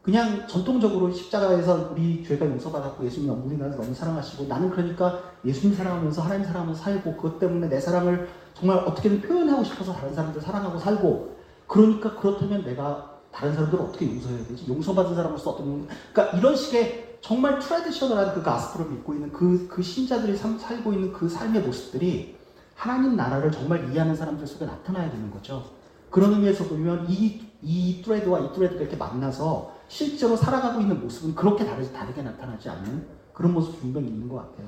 그냥 0.02 0.44
전통적으로 0.48 1.12
십자가에서 1.12 1.90
우리 1.92 2.24
죄가 2.24 2.46
용서받았고 2.46 3.04
예수님이 3.04 3.30
우리나라를 3.30 3.76
너무 3.76 3.94
사랑하시고 3.94 4.46
나는 4.46 4.68
그러니까 4.70 5.20
예수님 5.44 5.76
사랑하면서 5.76 6.22
하나님 6.22 6.44
사랑하면서 6.44 6.82
살고 6.82 7.14
그것 7.14 7.38
때문에 7.38 7.68
내 7.68 7.78
사랑을 7.78 8.28
정말 8.52 8.78
어떻게든 8.78 9.20
표현하고 9.20 9.62
싶어서 9.62 9.92
다른 9.92 10.12
사람들 10.12 10.42
사랑하고 10.42 10.78
살고 10.80 11.36
그러니까 11.68 12.16
그렇다면 12.16 12.64
내가 12.64 13.15
다른 13.36 13.52
사람들을 13.52 13.84
어떻게 13.84 14.06
용서해야 14.06 14.46
되지? 14.46 14.66
용서받은 14.66 15.14
사람으로서 15.14 15.50
어떤 15.50 15.66
용... 15.66 15.88
그러니까 16.10 16.38
이런 16.38 16.56
식의 16.56 17.18
정말 17.20 17.58
트레디셔널한 17.58 18.34
그 18.34 18.42
가스프를 18.42 18.90
믿고 18.92 19.12
있는 19.12 19.30
그, 19.30 19.68
그 19.68 19.82
신자들이 19.82 20.34
삶, 20.38 20.58
살고 20.58 20.94
있는 20.94 21.12
그 21.12 21.28
삶의 21.28 21.60
모습들이 21.62 22.34
하나님 22.74 23.14
나라를 23.14 23.52
정말 23.52 23.90
이해하는 23.90 24.16
사람들 24.16 24.46
속에 24.46 24.64
나타나야 24.64 25.10
되는 25.10 25.30
거죠. 25.30 25.64
그런 26.08 26.32
의미에서 26.32 26.64
보면 26.64 27.10
이, 27.10 27.42
이 27.60 28.00
트레드와 28.02 28.40
이 28.40 28.52
트레드가 28.54 28.80
이렇게 28.80 28.96
만나서 28.96 29.76
실제로 29.88 30.34
살아가고 30.34 30.80
있는 30.80 31.02
모습은 31.02 31.34
그렇게 31.34 31.66
다르, 31.66 31.86
다르게 31.92 32.22
나타나지 32.22 32.70
않는 32.70 33.06
그런 33.34 33.52
모습이 33.52 33.80
분명히 33.80 34.08
있는 34.08 34.30
것 34.30 34.36
같아요. 34.36 34.66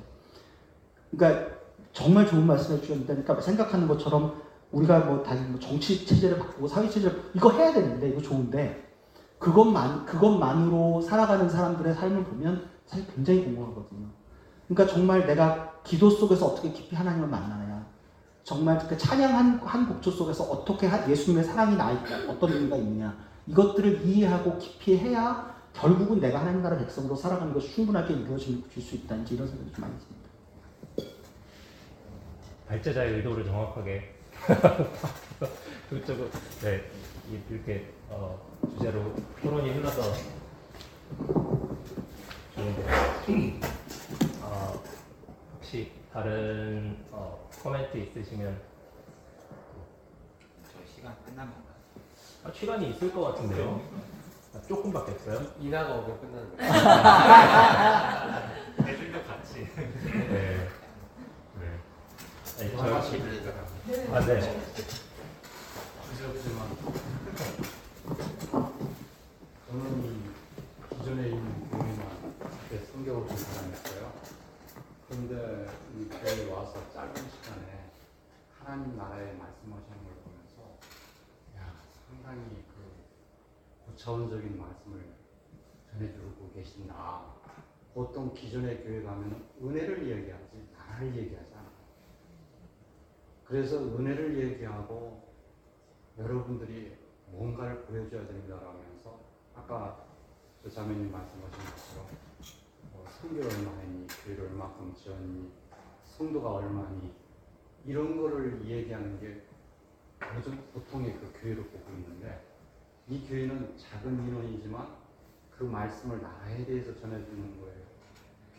그러니까 1.10 1.56
정말 1.94 2.26
좋은 2.26 2.46
말씀 2.46 2.76
해주셨는데, 2.76 3.22
그러니까 3.22 3.40
생각하는 3.40 3.88
것처럼 3.88 4.42
우리가 4.72 5.00
뭐 5.00 5.22
다시 5.22 5.42
뭐 5.42 5.58
정치 5.58 6.04
체제를 6.04 6.38
바꾸고 6.38 6.68
사회 6.68 6.88
체제를 6.88 7.30
이거 7.34 7.50
해야 7.52 7.72
되는데 7.72 8.08
이거 8.10 8.20
좋은데 8.20 8.88
그것만 9.38 10.04
그것만으로 10.04 11.00
살아가는 11.00 11.48
사람들의 11.48 11.94
삶을 11.94 12.24
보면 12.24 12.68
사실 12.86 13.06
굉장히 13.14 13.44
공허하거든요. 13.44 14.06
그러니까 14.66 14.92
정말 14.92 15.26
내가 15.26 15.80
기도 15.84 16.10
속에서 16.10 16.46
어떻게 16.46 16.70
깊이 16.72 16.94
하나님을 16.94 17.28
만나냐, 17.28 17.86
정말 18.44 18.78
그 18.86 18.96
찬양 18.98 19.34
한, 19.34 19.58
한 19.60 19.88
곡조 19.88 20.10
속에서 20.10 20.44
어떻게 20.44 20.86
하- 20.86 21.08
예수님의 21.08 21.44
사랑이 21.44 21.76
나 21.76 21.92
어떤 22.28 22.52
의미가 22.52 22.76
있느냐 22.76 23.16
이것들을 23.46 24.04
이해하고 24.04 24.58
깊이 24.58 24.98
해야 24.98 25.56
결국은 25.72 26.20
내가 26.20 26.40
하나님 26.40 26.62
나라 26.62 26.76
백성으로 26.76 27.14
살아가는 27.14 27.52
것이 27.54 27.72
충분하게 27.74 28.14
이루어질 28.14 28.62
수 28.70 28.94
있다 28.96 29.14
이런 29.14 29.46
생각이 29.48 29.72
좀 29.72 29.80
많이 29.82 29.94
듭니다. 29.98 30.28
발제자의 32.66 33.14
의도를 33.14 33.44
정확하게 33.44 34.17
그쪽으로 35.90 36.30
네 36.62 36.84
이- 37.30 37.40
이렇게 37.50 37.92
어, 38.08 38.38
주제로 38.76 39.14
토론이 39.42 39.70
흘러서 39.72 40.02
좋은데 42.54 42.84
어, 44.42 44.82
혹시 45.54 45.92
다른 46.12 46.96
어, 47.10 47.48
코멘트 47.62 47.96
있으시면 47.98 48.60
저희 50.72 50.86
시간 50.94 51.14
끝난 51.24 51.46
건가요? 51.46 51.74
아, 52.44 52.52
시간이 52.52 52.90
있을 52.90 53.12
것 53.12 53.20
같은데요. 53.22 53.80
아, 54.54 54.60
조금밖에 54.66 55.12
없어요. 55.12 55.40
이나가 55.60 55.94
오면 55.96 56.20
끝나는 56.20 56.56
거예요. 56.56 56.72
애들도 58.88 59.22
같이. 59.24 59.68
네. 59.76 60.68
네. 61.60 61.78
아니, 62.60 62.70
저 62.72 62.78
하나씩 62.82 63.22
아 63.88 64.20
네. 64.20 64.38
부지없지만 66.02 66.76
저는 69.66 70.04
이 70.04 70.20
기존에 70.94 71.28
있는 71.30 71.70
교회만 71.70 72.34
이렇게 72.70 72.84
성경을 72.84 73.26
좀 73.26 73.34
사랑했어요. 73.34 74.12
그런데 75.08 75.70
이 75.96 76.06
교회에 76.06 76.52
와서 76.52 76.74
짧은 76.92 77.14
시간에 77.14 77.90
하나님 78.58 78.94
나라의 78.94 79.38
말씀하시는 79.38 80.04
걸 80.04 80.14
보면서 80.22 80.78
야 81.56 81.80
상당히 82.06 82.62
그 82.68 83.86
고차원적인 83.86 84.58
말씀을 84.58 85.14
전해주고 85.92 86.52
계신다. 86.54 87.22
보통 87.94 88.34
기존의 88.34 88.84
교회 88.84 89.02
가면 89.02 89.48
은혜를 89.62 90.06
나라를 90.76 91.16
얘기하지 91.16 91.46
않아. 91.46 91.47
그래서 93.48 93.78
은혜를 93.78 94.38
얘기하고 94.38 95.26
여러분들이 96.18 96.92
뭔가를 97.28 97.80
보여줘야 97.86 98.26
됩니다라고 98.26 98.78
하면서 98.78 99.20
아까 99.56 100.04
저 100.62 100.68
자매님 100.68 101.10
말씀하신 101.10 101.64
것처럼 101.64 102.06
뭐 102.92 103.06
성교를 103.08 103.46
얼마 103.50 103.72
했니, 103.78 104.06
교회를 104.22 104.48
얼마큼 104.48 104.94
지었니, 104.94 105.50
성도가 106.04 106.56
얼마니 106.56 107.14
이런 107.86 108.20
거를 108.20 108.62
얘기하는 108.66 109.18
게 109.18 109.42
요즘 110.36 110.62
보통의 110.74 111.14
그 111.14 111.32
교회로 111.40 111.62
보고 111.64 111.90
있는데 111.92 112.44
이 113.08 113.26
교회는 113.26 113.78
작은 113.78 114.28
인원이지만 114.28 114.94
그 115.56 115.64
말씀을 115.64 116.20
나라에 116.20 116.66
대해서 116.66 116.94
전해주는 116.94 117.60
거예요. 117.60 117.82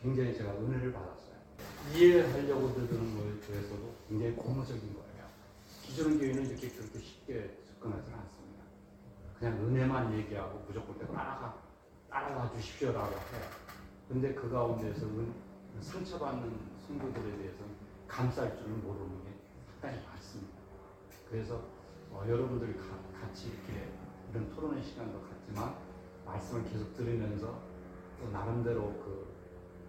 굉장히 0.02 0.36
제가 0.36 0.52
은혜를 0.54 0.91
받았어요. 0.93 1.38
이해하려고 1.94 2.74
들는 2.74 3.18
거에 3.18 3.39
대해서도 3.48 3.96
굉장히 4.08 4.36
고무적인 4.36 4.94
거예요. 4.94 5.26
기존 5.84 6.20
교회는 6.20 6.46
이렇게 6.48 6.70
그렇게 6.70 7.00
쉽게 7.00 7.58
접근하지는 7.68 8.18
않습니다. 8.20 8.63
그냥 9.38 9.54
은혜만 9.65 10.13
얘기하고 10.20 10.60
무조건 10.68 10.98
따라가 11.00 11.58
따라와 12.10 12.52
주십시오라고 12.52 13.08
해요. 13.08 13.44
근데 14.08 14.34
그 14.34 14.50
가운데서 14.50 15.06
은, 15.06 15.34
상처받는 15.80 16.60
성도들에 16.88 17.38
대해서 17.38 17.58
감쌀 18.08 18.56
줄을 18.58 18.72
모르는 18.78 19.24
게 19.24 19.30
상당히 19.72 20.06
많습니다. 20.06 20.58
그래서 21.30 21.62
어, 22.12 22.26
여러분들이 22.28 22.74
가- 22.78 23.00
같이 23.22 23.50
이렇게 23.50 23.88
이런 24.32 24.50
토론의 24.56 24.84
시간도 24.84 25.22
갖지만 25.22 25.76
말씀을 26.26 26.63
계속 26.65 26.94
들으면서 26.96 27.60
또 28.20 28.30
나름대로 28.32 28.82
그 29.04 29.28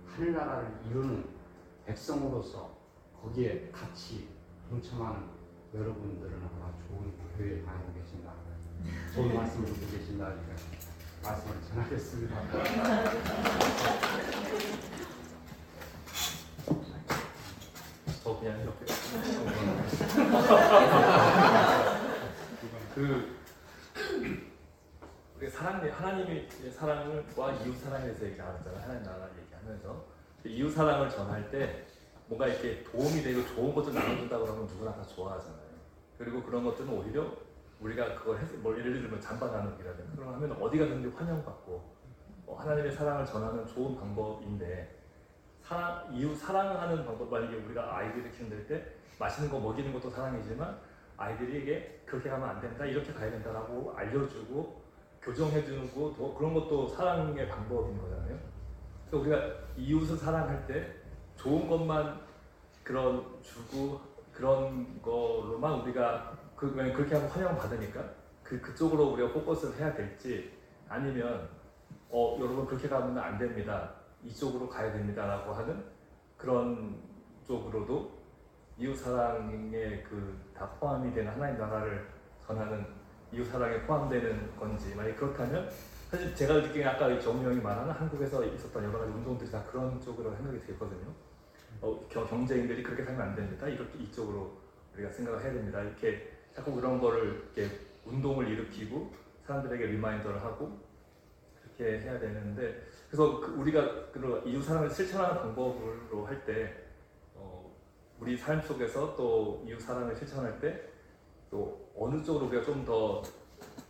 하늘나라를 0.06 0.80
이루는 0.90 1.24
백성으로서 1.90 2.70
거기에 3.20 3.68
같이 3.72 4.28
동참하는 4.68 5.28
여러분들은 5.74 6.36
아마 6.38 6.72
좋은 6.86 7.12
교회에 7.36 7.62
다니고 7.64 7.92
계신다. 7.94 8.32
좋은 9.12 9.34
말씀을 9.34 9.66
듣고 9.66 9.90
계신다. 9.90 10.26
하니까 10.26 10.54
말씀을 11.22 11.60
전하겠습니다. 11.68 12.42
저 18.22 18.38
그냥 18.38 18.60
이렇게 18.60 18.84
그 22.94 23.36
우리 25.36 25.50
사랑 25.50 25.90
하나님의 25.90 26.48
사랑과 26.72 27.52
이웃 27.52 27.76
사랑에 27.78 28.04
대해서 28.04 28.26
얘기 28.26 28.36
나왔잖아요 28.36 28.80
하나님 28.80 29.02
나라 29.02 29.28
얘기하면서 29.42 30.19
이웃 30.44 30.70
사랑을 30.70 31.08
전할 31.08 31.50
때 31.50 31.84
뭔가 32.26 32.46
이렇게 32.46 32.82
도움이 32.84 33.22
되고 33.22 33.44
좋은 33.46 33.74
것도 33.74 33.92
나눠준다 33.92 34.38
그러면 34.38 34.66
누구나 34.66 34.94
다 34.94 35.02
좋아하잖아요 35.02 35.70
그리고 36.18 36.42
그런 36.42 36.64
것들은 36.64 36.88
오히려 36.88 37.36
우리가 37.80 38.14
그걸 38.14 38.38
해서 38.38 38.54
뭐 38.58 38.78
예를 38.78 39.00
들면 39.00 39.20
잔반 39.20 39.50
나누기라든가 39.52 40.12
그런 40.12 40.28
거 40.28 40.34
하면 40.34 40.52
어디 40.60 40.78
가든지 40.78 41.08
환영받고 41.16 42.00
어, 42.46 42.56
하나님의 42.56 42.92
사랑을 42.92 43.24
전하는 43.24 43.66
좋은 43.66 43.96
방법인데 43.96 45.00
사랑, 45.62 46.08
이웃 46.12 46.34
사랑하는 46.36 47.04
방법 47.04 47.30
만약에 47.30 47.56
우리가 47.56 47.96
아이들을 47.96 48.32
키운들 48.32 48.66
때 48.66 48.84
맛있는 49.18 49.50
거 49.50 49.58
먹이는 49.60 49.92
것도 49.92 50.10
사랑이지만 50.10 50.78
아이들에게 51.16 52.02
그렇게 52.06 52.28
하면 52.30 52.48
안 52.48 52.60
된다 52.60 52.84
이렇게 52.84 53.12
가야 53.12 53.30
된다라고 53.30 53.92
알려주고 53.96 54.80
교정해주고 55.22 56.14
또 56.16 56.34
그런 56.34 56.54
것도 56.54 56.88
사랑의 56.88 57.46
방법인 57.48 57.98
거잖아요. 57.98 58.38
그래서 59.10 59.18
우리가 59.18 59.54
이웃을 59.76 60.16
사랑할 60.16 60.66
때 60.66 60.94
좋은 61.36 61.68
것만 61.68 62.20
그런 62.84 63.24
주고 63.42 64.00
그런 64.32 65.02
거로만 65.02 65.80
우리가 65.80 66.38
그 66.54 66.72
그렇게 66.74 67.14
하면 67.16 67.28
환영 67.28 67.58
받으니까 67.58 68.04
그 68.44 68.60
그쪽으로 68.60 69.12
우리가 69.12 69.32
포커스를 69.32 69.78
해야 69.78 69.92
될지 69.92 70.52
아니면 70.88 71.48
어 72.08 72.36
여러분 72.40 72.66
그렇게 72.66 72.88
가면 72.88 73.18
안 73.18 73.38
됩니다. 73.38 73.94
이쪽으로 74.22 74.68
가야 74.68 74.92
됩니다라고 74.92 75.52
하는 75.52 75.84
그런 76.36 77.00
쪽으로도 77.46 78.18
이웃 78.78 78.94
사랑에 78.94 80.02
그 80.02 80.50
다 80.60 80.68
포함이 80.78 81.14
되는 81.14 81.32
하나님 81.32 81.58
나라를 81.58 82.06
전하는 82.46 82.84
이웃 83.32 83.44
사랑에 83.46 83.80
포함되는 83.86 84.56
건지 84.58 84.94
만약 84.94 85.16
그렇다면 85.16 85.70
사실 86.10 86.34
제가 86.34 86.54
느끼기에 86.54 86.84
아까 86.84 87.08
이 87.08 87.20
정우 87.20 87.42
형이 87.44 87.60
말하는 87.60 87.92
한국에서 87.92 88.44
있었던 88.44 88.82
여러 88.84 88.98
가지 88.98 89.12
운동들이 89.12 89.50
다 89.50 89.64
그런 89.70 90.00
쪽으로 90.00 90.34
생각이 90.34 90.60
들거든요. 90.66 91.14
어, 91.80 92.06
경- 92.08 92.26
경제인들이 92.26 92.82
그렇게 92.82 93.04
살면 93.04 93.28
안 93.28 93.34
됩니다. 93.36 93.68
이렇게 93.68 93.98
이쪽으로 94.00 94.58
우리가 94.94 95.12
생각을 95.12 95.42
해야 95.42 95.52
됩니다. 95.52 95.80
이렇게 95.80 96.28
자꾸 96.52 96.74
그런 96.74 97.00
거를 97.00 97.50
이렇게 97.54 97.74
운동을 98.04 98.48
일으키고 98.48 99.12
사람들에게 99.46 99.86
reminder를 99.86 100.42
하고 100.42 100.80
그렇게 101.62 102.00
해야 102.00 102.18
되는데 102.18 102.82
그래서 103.08 103.38
그 103.40 103.52
우리가 103.52 104.10
그 104.10 104.42
이웃 104.46 104.62
사랑을 104.62 104.90
실천하는 104.90 105.36
방법으로 105.40 106.26
할때 106.26 106.74
어, 107.34 107.72
우리 108.18 108.36
삶 108.36 108.60
속에서 108.60 109.14
또 109.14 109.62
이웃 109.66 109.80
사랑을 109.80 110.14
실천할 110.16 110.58
때 110.60 110.90
또 111.50 111.90
어느 111.96 112.22
쪽으로 112.22 112.46
우리가 112.46 112.62
좀 112.64 112.84
더 112.84 113.22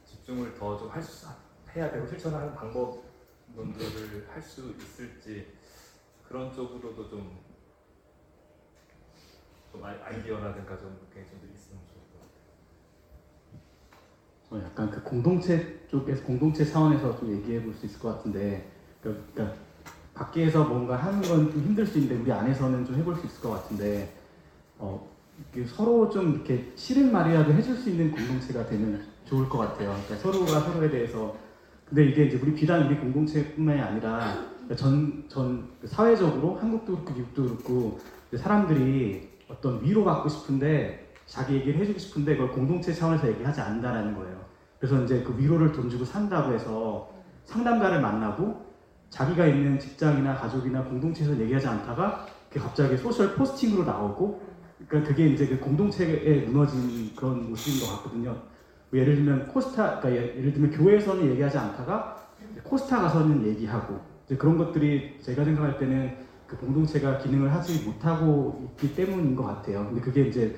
집중을 0.06 0.54
더 0.54 0.78
좀 0.78 0.88
할 0.90 1.02
수 1.02 1.26
해야 1.76 1.90
되고 1.90 2.06
실천하는 2.06 2.54
방법론들을 2.54 4.28
할수 4.30 4.74
있을지 4.78 5.46
그런 6.28 6.52
쪽으로도 6.52 7.08
좀, 7.08 7.38
좀 9.72 9.84
아이- 9.84 10.00
아이디어라든가 10.02 10.78
좀 10.78 10.98
그게 11.08 11.24
좀 11.26 11.38
있으면 11.54 11.80
좋을 11.86 12.02
것 12.12 12.20
같아요. 12.20 12.40
저 14.48 14.64
약간 14.64 14.90
그 14.90 15.02
공동체 15.02 15.86
쪽에서 15.88 16.22
공동체 16.24 16.64
차원에서 16.64 17.18
좀 17.18 17.32
얘기해 17.32 17.62
볼 17.62 17.74
수 17.74 17.86
있을 17.86 17.98
것 18.00 18.16
같은데 18.16 18.70
그러니까, 19.02 19.24
그러니까 19.34 19.56
밖에서 20.14 20.64
뭔가 20.64 20.96
하는 20.96 21.20
건 21.22 21.50
좀 21.50 21.60
힘들 21.62 21.86
수 21.86 21.98
있는데 21.98 22.20
우리 22.22 22.32
안에서는 22.32 22.84
좀 22.84 22.96
해볼 22.96 23.16
수 23.16 23.26
있을 23.26 23.40
것 23.40 23.50
같은데 23.50 24.12
어, 24.78 25.08
서로 25.66 26.10
좀 26.10 26.34
이렇게 26.34 26.70
싫은 26.76 27.10
말이라도 27.12 27.52
해줄 27.54 27.76
수 27.76 27.90
있는 27.90 28.10
공동체가 28.10 28.66
되면 28.66 29.06
좋을 29.24 29.48
것 29.48 29.58
같아요. 29.58 29.90
그러니까 29.90 30.16
서로가 30.16 30.60
서로에 30.60 30.90
대해서 30.90 31.36
근데 31.90 32.04
이게 32.04 32.26
이제 32.26 32.38
우리 32.40 32.54
비단 32.54 32.86
우리 32.86 32.96
공동체뿐만이 32.96 33.80
아니라 33.80 34.46
전, 34.76 35.24
전 35.26 35.68
사회적으로 35.84 36.54
한국도 36.54 36.92
그렇고 36.94 37.12
미국도 37.12 37.42
그렇고 37.42 37.98
사람들이 38.36 39.28
어떤 39.48 39.82
위로 39.82 40.04
받고 40.04 40.28
싶은데 40.28 41.12
자기 41.26 41.56
얘기를 41.56 41.80
해주고 41.80 41.98
싶은데 41.98 42.36
그걸 42.36 42.52
공동체 42.52 42.94
차원에서 42.94 43.28
얘기하지 43.30 43.60
않는다라는 43.60 44.14
거예요. 44.14 44.40
그래서 44.78 45.02
이제 45.02 45.24
그 45.24 45.36
위로를 45.36 45.72
돈 45.72 45.90
주고 45.90 46.04
산다고 46.04 46.52
해서 46.52 47.10
상담가를 47.46 48.00
만나고 48.00 48.70
자기가 49.10 49.46
있는 49.46 49.76
직장이나 49.76 50.36
가족이나 50.36 50.84
공동체에서 50.84 51.36
얘기하지 51.40 51.66
않다가 51.66 52.24
그게 52.48 52.60
갑자기 52.60 52.96
소셜 52.96 53.34
포스팅으로 53.34 53.82
나오고 53.82 54.40
그러니까 54.86 55.10
그게 55.10 55.26
이제 55.26 55.48
그 55.48 55.58
공동체에 55.58 56.42
무너진 56.46 57.14
그런 57.16 57.50
모습인 57.50 57.80
것 57.80 57.96
같거든요. 57.96 58.40
뭐 58.90 59.00
예를 59.00 59.16
들면 59.16 59.48
코스타, 59.48 60.00
그러니까 60.00 60.10
예- 60.22 60.36
예를 60.38 60.52
들면 60.52 60.70
교회에서는 60.72 61.30
얘기하지 61.30 61.58
않다가 61.58 62.16
코스타 62.64 63.00
가서는 63.02 63.46
얘기하고 63.46 64.00
그런 64.38 64.56
것들이 64.58 65.18
제가 65.22 65.44
생각할 65.44 65.78
때는 65.78 66.16
그 66.46 66.56
공동체가 66.56 67.18
기능을 67.18 67.52
하지 67.52 67.84
못하고 67.86 68.68
있기 68.72 68.94
때문인 68.94 69.36
것 69.36 69.44
같아요. 69.44 69.86
근데 69.86 70.00
그게 70.00 70.22
이제 70.22 70.56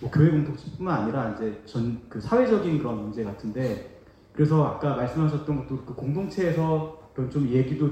뭐 0.00 0.10
교회 0.10 0.30
공동체뿐만 0.30 1.02
아니라 1.02 1.30
이제 1.30 1.62
전 1.64 2.00
그 2.08 2.20
사회적인 2.20 2.78
그런 2.78 3.02
문제 3.02 3.24
같은데 3.24 3.98
그래서 4.34 4.66
아까 4.66 4.94
말씀하셨던 4.96 5.56
것도 5.66 5.84
그 5.86 5.94
공동체에서 5.94 7.00
그런 7.14 7.30
좀 7.30 7.48
얘기도 7.48 7.90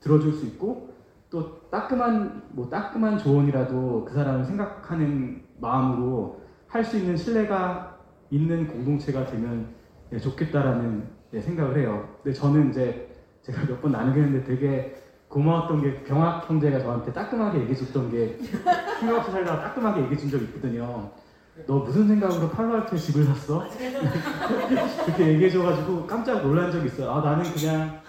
들어줄 0.00 0.32
수 0.32 0.46
있고 0.46 0.92
또 1.30 1.60
따끔한 1.70 2.42
뭐 2.50 2.68
따끔한 2.68 3.18
조언이라도 3.18 4.04
그 4.04 4.14
사람을 4.14 4.44
생각하는 4.44 5.42
마음으로 5.60 6.40
할 6.66 6.84
수 6.84 6.98
있는 6.98 7.16
신뢰가 7.16 7.93
있는 8.34 8.66
공동체가 8.66 9.24
되면 9.26 9.68
예, 10.12 10.18
좋겠다라는 10.18 11.04
예, 11.34 11.40
생각을 11.40 11.78
해요. 11.78 12.08
근데 12.22 12.36
저는 12.36 12.70
이제 12.70 13.08
제가 13.42 13.62
몇 13.66 13.80
번 13.80 13.92
나누겠는데 13.92 14.44
되게 14.44 14.96
고마웠던 15.28 15.82
게 15.82 16.02
병학 16.04 16.48
형제가 16.48 16.80
저한테 16.80 17.12
따끔하게 17.12 17.60
얘기해줬던 17.60 18.10
게 18.10 18.36
생각 18.98 19.18
없이 19.18 19.30
살다가 19.30 19.60
따끔하게 19.62 20.02
얘기해준 20.02 20.30
적이 20.30 20.44
있거든요. 20.46 21.10
너 21.66 21.78
무슨 21.78 22.08
생각으로 22.08 22.48
팔로알토에 22.50 22.98
집을 22.98 23.24
샀어? 23.26 23.64
그렇게 25.06 25.28
얘기해줘가지고 25.34 26.06
깜짝 26.06 26.42
놀란 26.42 26.72
적이 26.72 26.86
있어요. 26.86 27.10
아 27.12 27.20
나는 27.20 27.44
그냥 27.52 28.00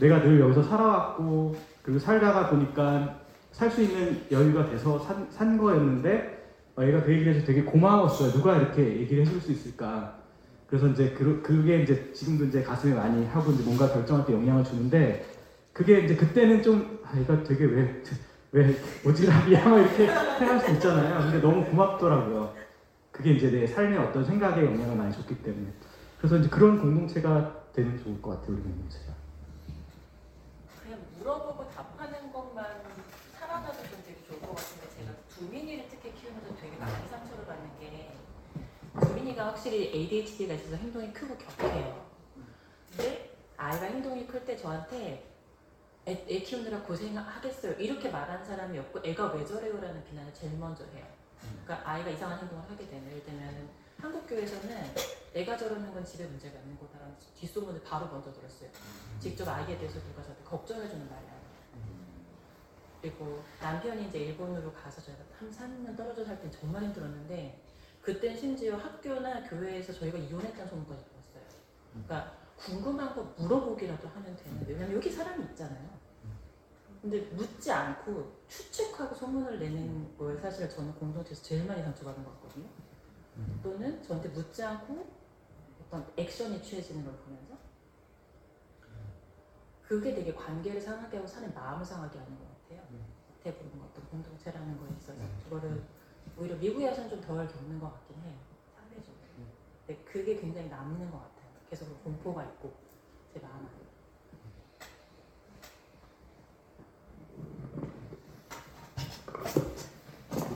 내가 0.00 0.20
늘 0.22 0.40
여기서 0.40 0.62
살아왔고 0.64 1.54
그리고 1.82 1.98
살다가 2.00 2.50
보니까 2.50 3.20
살 3.52 3.70
수 3.70 3.82
있는 3.82 4.20
여유가 4.30 4.68
돼서 4.70 4.98
산, 5.00 5.26
산 5.30 5.58
거였는데 5.58 6.37
어, 6.78 6.84
얘가 6.84 7.02
그 7.02 7.12
얘기를 7.12 7.34
해서 7.34 7.44
되게 7.44 7.62
고마웠어요. 7.64 8.30
누가 8.30 8.56
이렇게 8.56 9.00
얘기를 9.00 9.26
해줄 9.26 9.40
수 9.40 9.50
있을까? 9.50 10.16
그래서 10.68 10.86
이제 10.86 11.10
그, 11.10 11.42
그게 11.42 11.82
이제 11.82 12.12
지금도 12.12 12.44
이제 12.44 12.62
가슴에 12.62 12.94
많이 12.94 13.26
하고 13.26 13.50
이제 13.50 13.64
뭔가 13.64 13.92
결정할 13.92 14.24
때 14.24 14.32
영향을 14.32 14.62
주는데 14.62 15.26
그게 15.72 16.00
이제 16.00 16.14
그때는 16.14 16.62
좀 16.62 17.00
아, 17.04 17.18
얘가 17.18 17.42
되게 17.42 17.64
왜, 17.64 18.02
왜 18.52 18.76
오지랖이야? 19.02 19.64
막 19.66 19.78
이렇게 19.78 20.06
생각할 20.06 20.60
수 20.60 20.70
있잖아요. 20.74 21.18
근데 21.18 21.40
너무 21.40 21.64
고맙더라고요. 21.64 22.54
그게 23.10 23.32
이제 23.32 23.50
내 23.50 23.66
삶의 23.66 23.98
어떤 23.98 24.24
생각에 24.24 24.64
영향을 24.64 24.94
많이 24.94 25.12
줬기 25.12 25.42
때문에. 25.42 25.72
그래서 26.18 26.36
이제 26.36 26.48
그런 26.48 26.78
공동체가 26.78 27.64
되면 27.72 27.98
좋을 27.98 28.22
것 28.22 28.30
같아요, 28.30 28.52
우리 28.54 28.62
공동체가. 28.62 29.14
그냥 30.84 31.00
물어보고 31.18 31.68
답하는 31.70 32.32
것만 32.32 32.64
살아가도 33.38 33.72
좀 33.82 33.98
되게 34.06 34.18
좋을 34.28 34.40
것 34.40 34.54
같은데 34.54 34.86
제가 34.98 35.12
두민이를 35.38 35.84
특히 35.88 36.12
키우면서 36.14 36.54
되게 36.60 36.76
많이 36.78 37.08
상처를 37.08 37.46
받는 37.46 37.70
게 37.78 38.10
두민이가 39.00 39.47
확실히 39.58 39.88
ADHD가 39.92 40.54
있어서 40.54 40.76
행동이 40.76 41.12
크고 41.12 41.36
격해요. 41.36 42.06
근데 42.90 43.36
아이가 43.56 43.86
행동이 43.86 44.24
클 44.26 44.44
때 44.44 44.56
저한테 44.56 45.28
애, 46.06 46.12
애 46.30 46.38
키우느라 46.40 46.80
고생하겠어요 46.82 47.72
이렇게 47.72 48.08
말하는 48.08 48.44
사람이 48.46 48.78
없고 48.78 49.00
애가 49.04 49.32
왜 49.32 49.44
저래요 49.44 49.80
라는 49.80 50.02
비난을 50.04 50.32
제일 50.32 50.56
먼저 50.56 50.84
해요. 50.94 51.04
그러니까 51.64 51.90
아이가 51.90 52.08
이상한 52.08 52.38
행동을 52.38 52.70
하게 52.70 52.86
되면 52.86 53.10
예를 53.10 53.24
들면 53.24 53.68
한국 54.00 54.28
교회에서는 54.28 54.94
애가 55.34 55.56
저러는 55.56 55.92
건 55.92 56.04
집에 56.04 56.24
문제가 56.26 56.56
있는 56.60 56.78
거다라는 56.78 57.16
뒷소문을 57.34 57.82
바로 57.82 58.06
먼저 58.06 58.32
들었어요. 58.32 58.70
직접 59.18 59.48
아이에 59.48 59.76
대해서 59.76 59.98
누가 60.04 60.22
저한테 60.22 60.44
걱정해주는 60.44 61.10
말이 61.10 61.26
아니에요. 61.26 61.38
그리고 63.02 63.42
남편이 63.60 64.06
이제 64.06 64.18
일본으로 64.20 64.72
가서 64.72 65.02
저희가 65.02 65.24
한 65.36 65.50
3년 65.50 65.96
떨어져 65.96 66.24
살땐 66.24 66.48
정말 66.52 66.84
힘들었는데 66.84 67.60
그땐 68.02 68.36
심지어 68.36 68.76
학교나 68.76 69.42
교회에서 69.48 69.92
저희가 69.92 70.18
이혼했다는 70.18 70.68
소문까지 70.68 71.04
들었어요. 71.04 71.42
그러니까 71.92 72.38
궁금한 72.56 73.14
거 73.14 73.22
물어보기라도 73.36 74.08
하면 74.08 74.36
되는데 74.36 74.72
왜냐면 74.72 74.96
여기 74.96 75.10
사람이 75.10 75.44
있잖아요. 75.50 75.98
근데 77.00 77.20
묻지 77.32 77.70
않고 77.70 78.32
추측하고 78.48 79.14
소문을 79.14 79.58
내는 79.60 80.16
거에 80.16 80.36
사실 80.38 80.68
저는 80.68 80.94
공동체에서 80.96 81.42
제일 81.42 81.64
많이 81.64 81.82
상처받은 81.82 82.24
것 82.24 82.32
같거든요. 82.34 82.68
또는 83.62 84.02
저한테 84.02 84.28
묻지 84.30 84.62
않고 84.64 85.06
어떤 85.86 86.06
액션이 86.16 86.60
취해지는 86.62 87.04
걸 87.04 87.14
보면서 87.18 87.56
그게 89.82 90.14
되게 90.14 90.34
관계를 90.34 90.80
상하게 90.80 91.16
하고 91.16 91.26
사는 91.26 91.54
마음을 91.54 91.84
상하게 91.84 92.18
하는 92.18 92.36
것 92.36 92.44
같아요. 92.62 92.82
대부분 93.42 93.80
어떤 93.80 94.04
공동체라는 94.08 94.78
거에 94.78 94.88
있어서 94.98 95.20
그거를 95.44 95.82
오히려 96.38 96.54
미국에 96.56 96.86
와서는 96.88 97.10
좀 97.10 97.20
덜 97.20 97.48
겪는 97.48 97.80
것 97.80 97.92
같긴 97.92 98.16
해요. 98.22 98.34
상대적으로. 98.76 99.18
근데 99.86 100.02
그게 100.04 100.40
굉장히 100.40 100.68
남는 100.68 101.10
것 101.10 101.18
같아요. 101.18 101.48
계속 101.68 102.02
공포가 102.04 102.44
있고 102.44 102.72
제 103.34 103.40
마음 103.40 103.56
안에. 103.56 103.68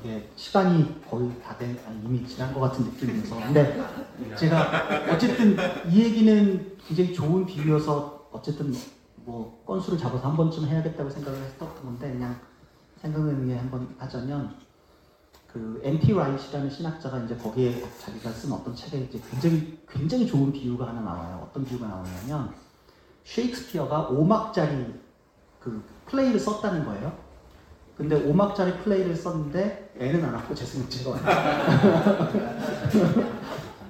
이게 0.00 0.28
시간이 0.36 1.02
거의 1.08 1.30
다 1.42 1.56
된, 1.56 1.78
아니, 1.86 2.00
이미 2.04 2.26
지난 2.26 2.52
것 2.52 2.60
같은 2.60 2.84
느낌이어서. 2.84 3.36
근데 3.36 3.76
제가 4.36 5.12
어쨌든 5.12 5.56
이 5.90 6.02
얘기는 6.04 6.76
굉장히 6.78 7.14
좋은 7.14 7.46
비유여서 7.46 8.28
어쨌든 8.32 8.72
뭐 9.16 9.62
건수를 9.66 9.98
잡아서 9.98 10.28
한 10.28 10.36
번쯤 10.36 10.66
해야겠다고 10.66 11.08
생각을 11.08 11.40
했었던 11.40 11.74
건데 11.84 12.12
그냥 12.12 12.40
생각을 13.00 13.44
위해 13.46 13.58
한번 13.58 13.94
하자면 13.98 14.56
그 15.52 15.80
M.T. 15.84 16.14
라이시라는 16.14 16.70
신학자가 16.70 17.18
이제 17.18 17.36
거기에 17.36 17.84
자기가 17.98 18.30
쓴 18.30 18.52
어떤 18.52 18.74
책에 18.74 18.98
이제 19.00 19.20
굉장히 19.30 19.78
굉장히 19.88 20.26
좋은 20.26 20.50
비유가 20.50 20.88
하나 20.88 21.02
나와요. 21.02 21.46
어떤 21.48 21.64
비유가 21.64 21.86
나오냐면 21.86 22.54
셰익스피어가 23.24 24.08
5막짜리 24.10 24.94
그 25.60 25.82
플레이를 26.06 26.40
썼다는 26.40 26.86
거예요. 26.86 27.12
근데 27.96 28.16
5막짜리 28.16 28.82
플레이를 28.82 29.14
썼는데 29.14 29.94
애는 29.98 30.24
안 30.24 30.34
왔고 30.34 30.54
재승은 30.54 30.88
제가 30.88 31.18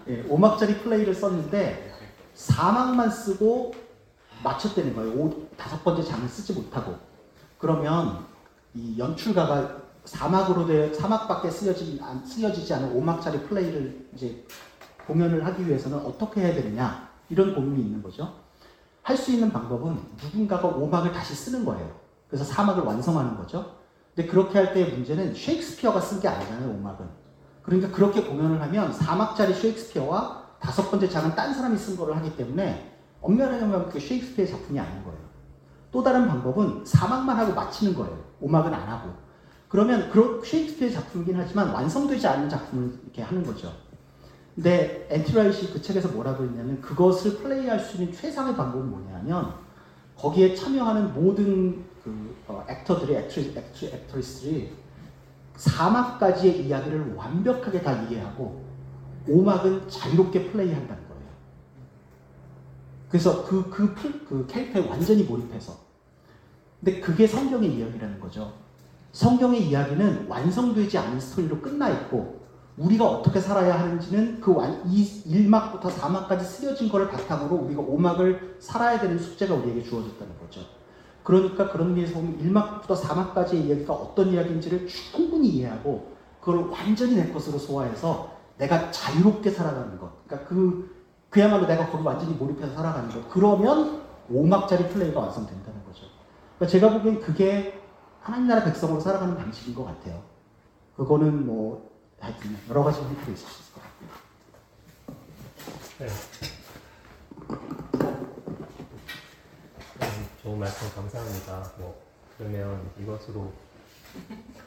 예, 0.09 0.25
5막짜리 0.25 0.83
플레이를 0.83 1.15
썼는데 1.15 1.93
4막만 2.35 3.11
쓰고 3.11 3.73
맞췄다는 4.43 4.97
거예요. 4.97 5.13
오, 5.13 5.49
다섯 5.57 5.85
번째 5.85 6.03
장을 6.03 6.29
쓰지 6.29 6.55
못하고. 6.55 6.97
그러면 7.59 8.27
이 8.75 8.99
연출가가 8.99 9.82
4막으로 10.05 10.67
돼 10.67 10.91
4막밖에 10.93 11.51
쓰여지, 11.51 12.01
안, 12.03 12.25
쓰여지지 12.25 12.75
않은 12.75 13.01
5막짜리 13.01 13.49
플레이를 13.49 14.09
이제 14.15 14.45
공연을 15.07 15.45
하기 15.47 15.67
위해서는 15.67 15.99
어떻게 15.99 16.41
해야 16.43 16.55
되느냐 16.55 17.09
이런 17.29 17.55
고민이 17.55 17.83
있는 17.83 18.03
거죠. 18.03 18.35
할 19.03 19.17
수 19.17 19.33
있는 19.33 19.53
방법은 19.53 19.99
누군가가 20.23 20.69
5막을 20.71 21.13
다시 21.13 21.35
쓰는 21.35 21.65
거예요. 21.65 21.91
그래서 22.29 22.45
4막을 22.53 22.85
완성하는 22.85 23.37
거죠. 23.37 23.77
근데 24.15 24.29
그렇게 24.31 24.59
할 24.59 24.73
때의 24.75 24.93
문제는 24.93 25.35
셰익스피어가 25.35 26.01
쓴 26.01 26.21
게 26.21 26.29
아니잖아요, 26.29 26.69
5막은. 26.83 27.09
그러니까 27.63 27.91
그렇게 27.91 28.23
공연을 28.23 28.61
하면 28.61 28.93
4막짜리 28.93 29.55
셰익스피어와 29.55 30.43
다섯 30.61 30.91
번째 30.91 31.09
장은 31.09 31.35
딴 31.35 31.53
사람이 31.55 31.77
쓴 31.77 31.97
거를 31.97 32.17
하기 32.17 32.37
때문에 32.37 32.93
엄밀하게 33.21 33.65
말하면 33.67 33.89
그 33.89 33.99
셰익스피어의 33.99 34.49
작품이 34.51 34.79
아닌 34.79 35.03
거예요. 35.05 35.19
또 35.91 36.03
다른 36.03 36.27
방법은 36.29 36.85
4막만 36.85 37.35
하고 37.35 37.55
마치는 37.55 37.95
거예요. 37.95 38.19
5막은 38.43 38.67
안 38.67 38.89
하고. 38.89 39.11
그러면 39.73 40.11
그 40.11 40.43
셰익스피어의 40.45 40.93
작품이긴 40.93 41.35
하지만 41.35 41.71
완성되지 41.71 42.27
않은 42.27 42.47
작품을 42.51 42.93
이렇게 43.05 43.23
하는 43.23 43.43
거죠. 43.43 43.73
근데 44.55 45.07
N.T. 45.11 45.33
Wright이 45.33 45.73
그 45.73 45.81
책에서 45.81 46.09
뭐라고 46.09 46.45
했냐면 46.45 46.79
그것을 46.83 47.39
플레이할 47.39 47.81
수 47.81 47.97
있는 47.97 48.13
최상의 48.13 48.55
방법은 48.55 48.91
뭐냐면 48.91 49.55
거기에 50.15 50.55
참여하는 50.55 51.15
모든 51.15 51.87
그 52.05 52.37
어, 52.47 52.63
actor들이 52.69 53.15
actre-, 53.15 53.55
actre-, 53.57 53.93
actress들이 53.93 54.73
4막까지의 55.57 56.67
이야기를 56.67 57.15
완벽하게 57.15 57.81
다 57.81 57.95
이해하고 58.03 58.63
5막은 59.27 59.89
자유롭게 59.89 60.51
플레이한다는 60.53 61.09
거예요. 61.09 61.23
그래서 63.09 63.43
그, 63.47 63.71
그, 63.71 63.95
플- 63.95 64.23
그 64.27 64.47
캐릭터에 64.47 64.87
완전히 64.87 65.23
몰입해서. 65.23 65.79
근데 66.85 67.01
그게 67.01 67.27
성경의 67.27 67.75
이야기라는 67.75 68.21
거죠. 68.21 68.53
성경의 69.13 69.69
이야기는 69.69 70.27
완성되지 70.29 70.99
않은 70.99 71.21
스토리로 71.21 71.61
끝나 71.61 71.91
있고 71.91 72.43
우리가 72.79 73.07
어떻게 73.07 73.39
살아야 73.39 73.79
하는지는 73.79 74.41
그 74.41 74.55
완, 74.55 74.83
이 74.87 75.05
1막부터 75.05 75.83
4막까지 75.83 76.41
쓰여진 76.41 76.89
거를 76.89 77.11
바탕으로 77.11 77.55
우리가 77.57 77.83
5막을 77.83 78.57
살아야 78.59 78.99
되는 78.99 79.19
숙제가 79.19 79.55
우리에게 79.55 79.83
주어졌다는 79.83 80.39
거죠. 80.41 80.63
그러니까 81.23 81.71
그런 81.71 81.89
의미에서 81.89 82.15
보면 82.15 82.39
1막부터 82.39 82.97
4막까지의 82.97 83.67
이야기가 83.67 83.93
어떤 83.93 84.29
이야기인지를 84.29 84.89
충분히 84.89 85.49
이해하고 85.51 86.13
그걸 86.41 86.71
완전히 86.71 87.17
내 87.17 87.31
것으로 87.31 87.59
소화해서 87.59 88.33
내가 88.57 88.91
자유롭게 88.91 89.51
살아가는 89.51 89.99
것. 89.99 90.27
그러니까 90.27 90.49
그 90.49 91.03
그야말로 91.29 91.67
내가 91.67 91.89
거기 91.89 92.03
완전히 92.03 92.33
몰입해서 92.35 92.75
살아가는 92.75 93.09
거. 93.11 93.21
그러면 93.29 94.01
5막짜리 94.31 94.89
플레이가 94.91 95.21
완성된다는 95.21 95.85
거죠. 95.85 96.05
그러니까 96.57 96.67
제가 96.67 96.93
보기엔 96.93 97.21
그게 97.21 97.82
하나님 98.23 98.47
나라 98.49 98.65
백성으로 98.65 99.01
살아가는 99.01 99.37
방식인 99.37 99.75
것 99.75 99.85
같아요. 99.85 100.23
그거는 100.97 101.45
뭐 101.47 101.91
하여튼 102.21 102.57
여러 102.69 102.85
가지 102.85 103.01
형태로 103.01 103.33
있을 103.33 103.49
수 103.49 103.63
있을 103.63 103.75
것 103.75 103.83
같고요. 103.83 104.09
네. 105.99 106.07
음, 110.03 110.29
좋은 110.43 110.59
말씀 110.59 110.89
감사합니다. 110.95 111.73
뭐 111.79 112.01
그러면 112.39 112.91
이것으로 113.01 113.53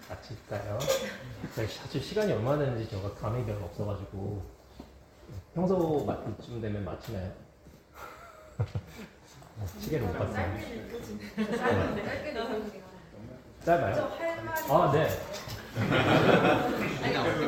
마칠까요? 0.09 0.79
제가 1.55 1.67
사실 1.71 2.01
시간이 2.01 2.33
얼마나 2.33 2.65
되는지 2.65 2.89
제가 2.89 3.13
감이 3.13 3.45
별로 3.45 3.65
없어가지고 3.65 4.43
평소 5.53 6.03
마- 6.05 6.17
이쯤 6.41 6.59
되면 6.61 6.83
마치나요? 6.83 7.31
어, 8.57 9.65
시계를 9.79 10.07
못 10.07 10.13
봤어요. 10.17 10.57
짧게. 11.55 12.84
짧아요? 13.65 13.95
저할 13.95 14.43
말이 14.43 14.61
아 14.69 14.91
네. 14.91 15.09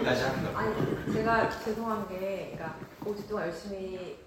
하는 0.01 0.51
거 0.51 0.57
아니 0.57 1.13
제가 1.13 1.49
죄송한 1.59 2.09
게 2.09 2.55
그러니까 2.55 2.75
5주 3.05 3.29
동안 3.29 3.45
열심히 3.45 4.17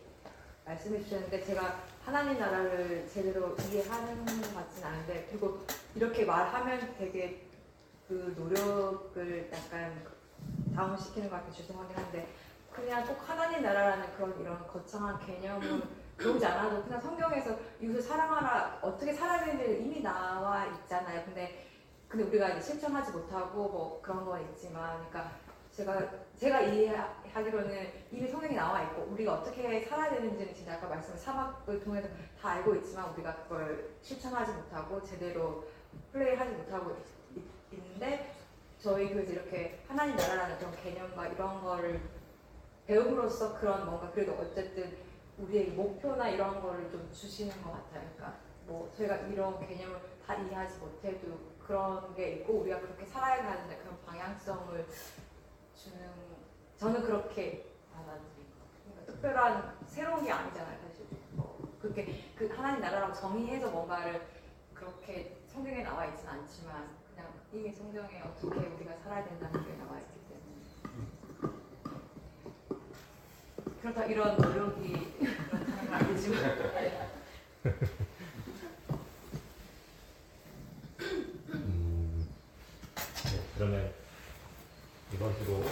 말씀해 0.65 1.03
주셨는데 1.03 1.45
제가 1.45 1.81
하나님 2.05 2.39
나라를 2.39 3.09
제대로 3.13 3.57
이해하는 3.69 4.25
것 4.25 4.55
같진 4.55 4.85
않은데 4.85 5.27
그리고 5.31 5.67
이렇게 5.97 6.25
말하면 6.25 6.95
되게 6.97 7.49
그 8.07 8.35
노력을 8.39 9.51
약간 9.53 10.05
다운시키는 10.77 11.29
것 11.29 11.37
같아 11.37 11.53
죄송하긴 11.53 11.97
한데 11.97 12.29
그냥 12.73 13.05
꼭 13.05 13.19
하나님 13.29 13.63
나라라는 13.63 14.07
그런 14.17 14.41
이런 14.41 14.65
거창한 14.69 15.19
개념을 15.27 15.83
배우지 16.17 16.47
않아도 16.47 16.85
그냥 16.85 17.01
성경에서 17.01 17.57
이웃을 17.81 18.01
사랑하라 18.01 18.79
어떻게 18.81 19.13
살아야 19.13 19.45
되는지 19.45 19.83
이미 19.83 20.01
나와 20.01 20.67
있잖아요. 20.67 21.25
근데 21.25 21.70
근데 22.11 22.25
우리가 22.25 22.49
이제 22.51 22.61
실천하지 22.61 23.13
못하고 23.13 23.69
뭐 23.69 24.01
그런 24.03 24.25
건 24.25 24.43
있지만, 24.51 24.97
그러니까 25.09 25.31
제가 25.71 26.11
제가 26.37 26.61
이해하기로는 26.63 27.93
이미 28.11 28.27
성경에 28.27 28.57
나와 28.57 28.83
있고 28.83 29.03
우리가 29.13 29.35
어떻게 29.35 29.81
살아야 29.85 30.11
되는지는 30.11 30.53
진짜 30.53 30.75
아까 30.75 30.89
말씀 30.89 31.17
사막을 31.17 31.79
통해서 31.85 32.09
다 32.43 32.51
알고 32.51 32.75
있지만 32.77 33.11
우리가 33.13 33.37
그걸 33.45 33.91
실천하지 34.03 34.53
못하고 34.53 35.01
제대로 35.05 35.65
플레이하지 36.13 36.51
못하고 36.55 36.97
있, 37.37 37.39
있- 37.39 37.45
있는데 37.79 38.35
저희 38.81 39.11
교회에서 39.11 39.31
이렇게 39.33 39.81
하나님 39.87 40.17
나라라는 40.17 40.59
그런 40.59 40.75
개념과 40.75 41.29
이런 41.29 41.63
거를 41.63 42.01
배움으로써 42.89 43.57
그런 43.61 43.87
뭔가 43.87 44.11
그래도 44.11 44.33
어쨌든 44.33 44.97
우리의 45.39 45.69
목표나 45.69 46.29
이런 46.31 46.61
거를 46.61 46.91
좀 46.91 47.09
주시는 47.13 47.63
것 47.63 47.71
같아요. 47.71 48.03
그러니까 48.17 48.39
뭐 48.67 48.93
저희가 48.97 49.17
이런 49.29 49.61
개념을 49.65 50.01
다 50.27 50.35
이해하지 50.35 50.79
못해도 50.79 51.50
그런 51.71 52.13
게 52.17 52.33
있고 52.33 52.63
우리가 52.63 52.81
그렇게 52.81 53.07
살아야 53.07 53.49
하는데 53.49 53.77
그런 53.77 53.97
방향성을 54.05 54.89
주는 55.77 56.11
저는 56.77 57.03
그렇게 57.03 57.65
받아들인 57.95 58.51
것 58.51 58.59
같아요. 58.59 58.83
그러니까 58.83 59.13
특별한 59.13 59.77
새로운 59.87 60.25
게 60.25 60.33
아니잖아요, 60.33 60.81
사실. 60.81 61.07
뭐 61.31 61.77
그렇게 61.81 62.25
그 62.37 62.49
하나님 62.49 62.81
나라라고 62.81 63.15
정의해서 63.15 63.71
뭔가를 63.71 64.27
그렇게 64.75 65.39
성경에 65.47 65.85
나와 65.85 66.07
있진 66.07 66.27
않지만 66.27 66.89
그냥 67.15 67.33
이미 67.53 67.73
성경에 67.73 68.21
어떻게 68.23 68.67
우리가 68.67 68.97
살아야 69.05 69.25
된다는 69.29 69.65
게 69.65 69.73
나와 69.77 70.01
있기 70.01 70.19
때문에 70.29 71.55
그렇다 73.81 74.07
이런 74.07 74.37
노력이 74.37 75.19
그렇다는 75.21 75.87
건 75.87 75.95
아니지만 75.95 76.41
음, 81.53 82.29
네, 83.25 83.41
그러면 83.61 83.93
이것으로 85.13 85.63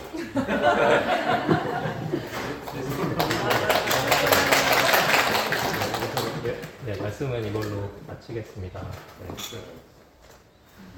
네, 6.42 6.60
네, 6.84 7.00
말씀은 7.00 7.46
이걸로 7.46 7.90
마치겠습니다. 8.06 8.82
네. 8.82 9.28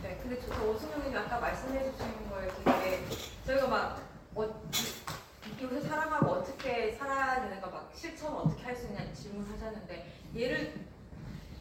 네, 0.03 0.19
근데 0.21 0.41
저 0.41 0.65
오승영님이 0.65 1.17
아까 1.17 1.39
말씀해 1.39 1.93
주신 1.93 2.29
거에 2.29 2.49
되게 2.65 3.05
저희가 3.47 3.69
막 3.69 4.03
어, 4.35 4.63
이웃을 5.61 5.83
사랑하고 5.83 6.27
어떻게 6.33 6.91
살아야 6.91 7.43
되는가 7.43 7.69
막 7.69 7.93
실천 7.95 8.33
어떻게 8.35 8.65
할 8.65 8.75
수 8.75 8.87
있냐 8.89 9.13
질문하셨는데 9.15 10.13
예를 10.35 10.75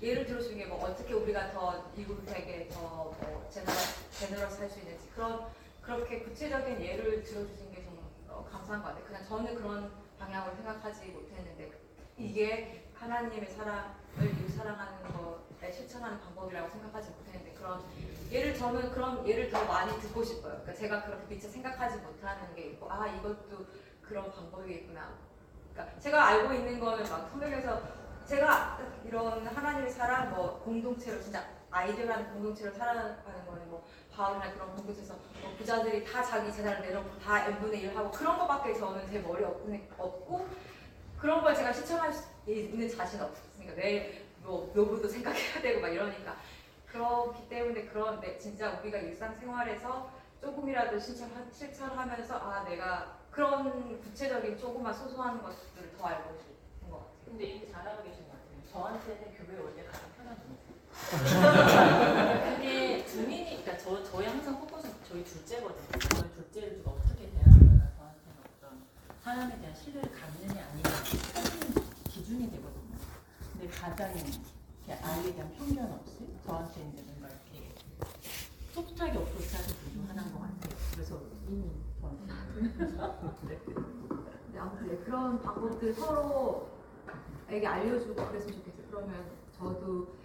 예를 0.01 0.25
들어주신 0.25 0.57
게뭐 0.57 0.83
어떻게 0.85 1.13
우리가 1.13 1.51
더 1.51 1.83
이웃에게 1.97 2.69
더뭐 2.69 3.15
제너러스 3.51 4.61
할 4.61 4.69
수 4.69 4.79
있는지 4.79 5.09
그런 5.13 5.45
그렇게 5.81 6.19
구체적인 6.19 6.81
예를 6.81 7.23
들어주신 7.23 7.71
게좀 7.73 7.99
어, 8.29 8.47
감사한 8.51 8.81
것 8.81 8.89
같아요. 8.89 9.05
그냥 9.05 9.25
저는 9.25 9.55
그런 9.55 9.91
방향으로 10.17 10.55
생각하지 10.55 11.07
못했는데 11.07 11.71
이게 12.17 12.85
하나님의 12.95 13.45
사랑을 13.49 13.89
사랑하는 14.55 14.97
것에 15.13 15.71
실천하는 15.71 16.19
방법이라고 16.21 16.69
생각하지 16.69 17.09
못했는데 17.11 17.53
그런 17.53 17.81
예를 18.31 18.55
저는 18.55 18.91
그런 18.91 19.27
예를 19.27 19.49
더 19.49 19.65
많이 19.65 19.99
듣고 19.99 20.23
싶어요. 20.23 20.53
그러니까 20.61 20.73
제가 20.73 21.03
그렇게 21.03 21.25
미처 21.27 21.49
생각하지 21.49 21.97
못하는 21.97 22.53
게 22.55 22.67
있고 22.67 22.91
아 22.91 23.07
이것도 23.07 23.65
그런 24.01 24.31
방법이겠구나. 24.31 25.13
그러니까 25.73 25.99
제가 25.99 26.27
알고 26.27 26.53
있는 26.53 26.79
거는 26.79 27.09
막 27.09 27.29
성경에서 27.31 27.81
제가 28.29 28.77
이런 29.05 29.43
하나님의 29.47 29.89
사랑 29.89 30.29
뭐 30.29 30.59
공동체로 30.63 31.19
진짜 31.19 31.43
아이들하는 31.71 32.31
공동체로 32.31 32.71
살아가는 32.71 33.45
거는 33.47 33.67
뭐 33.71 33.83
바울이나 34.13 34.53
그런 34.53 34.75
공동체에서 34.75 35.15
뭐 35.41 35.55
부자들이 35.57 36.05
다 36.05 36.21
자기 36.21 36.53
재산을 36.53 36.79
내놓고 36.81 37.17
다 37.17 37.47
n분의 37.47 37.81
1 37.81 37.97
하고 37.97 38.11
그런 38.11 38.37
거밖에 38.37 38.75
저는 38.75 39.09
제 39.09 39.17
머리에 39.17 39.45
없고, 39.97 40.47
그런 41.17 41.41
걸 41.41 41.55
제가 41.55 41.73
실천할 41.73 42.13
수 42.13 42.27
있는 42.45 42.87
자신 42.87 43.19
없으니까 43.19 43.73
내뭐 43.73 44.71
노부도 44.75 45.07
생각해야 45.07 45.59
되고 45.63 45.81
막 45.81 45.87
이러니까 45.87 46.37
그렇기 46.85 47.49
때문에 47.49 47.85
그런 47.85 48.19
내 48.19 48.37
진짜 48.37 48.79
우리가 48.79 48.99
일상생활에서 48.99 50.11
조금이라도 50.39 50.99
실천 50.99 51.29
실천하면서 51.51 52.35
아 52.37 52.63
내가 52.63 53.17
그런 53.31 53.99
구체적인 54.01 54.55
조그만 54.55 54.93
소소한 54.93 55.41
것들을 55.41 55.97
더 55.97 56.05
알고 56.05 56.23
같아요. 56.25 56.48
근데 57.29 57.45
이미 57.45 57.67
잘하고 57.71 58.03
계신 58.03 58.25
것 58.27 58.33
같아요. 58.33 58.59
저한테는 58.71 59.33
교회 59.35 59.57
올 59.59 59.73
때 59.75 59.83
가장 59.85 60.09
편한 60.17 60.35
분이세요. 60.37 60.79
그게 62.55 63.05
주민이, 63.05 63.63
그러니까 63.63 63.77
저, 63.77 64.03
저희 64.03 64.25
항상 64.27 64.59
포커스는 64.59 64.95
저희 65.07 65.23
둘째거든요. 65.23 65.87
저희 65.99 66.33
둘째를 66.33 66.77
누가 66.77 66.91
어떻게 66.91 67.29
대하느냐가 67.31 67.89
저한테는 67.97 68.35
어떤 68.57 68.83
사람에 69.23 69.59
대한 69.59 69.75
신뢰를 69.75 70.11
갖느냐 70.11 70.65
아니냐 70.67 70.89
하는 70.89 71.83
기준이 72.09 72.49
되거든요. 72.51 72.97
근데 73.53 73.67
가장 73.69 74.11
이렇게 74.17 75.03
아이에 75.03 75.33
대한 75.33 75.51
편견 75.55 75.91
없이 75.93 76.27
저한테 76.45 76.89
이제 76.93 77.03
뭔가 77.03 77.27
이렇게 77.29 77.73
소프트하게 78.73 79.17
어프로치 79.17 79.55
하는 79.55 79.67
분이 79.67 80.07
하나인 80.07 80.31
것 80.33 80.39
같아요. 80.41 80.75
그래서 80.93 81.21
이미 81.47 81.69
저한테. 82.01 82.33
네, 84.51 84.59
아무튼 84.59 84.87
네, 84.87 84.97
그런 85.05 85.41
방법들 85.41 85.93
서로 85.93 86.78
에게 87.49 87.65
알려주고 87.67 88.15
그랬으면 88.27 88.55
좋겠어요. 88.55 88.85
그러면 88.89 89.25
저도 89.57 90.15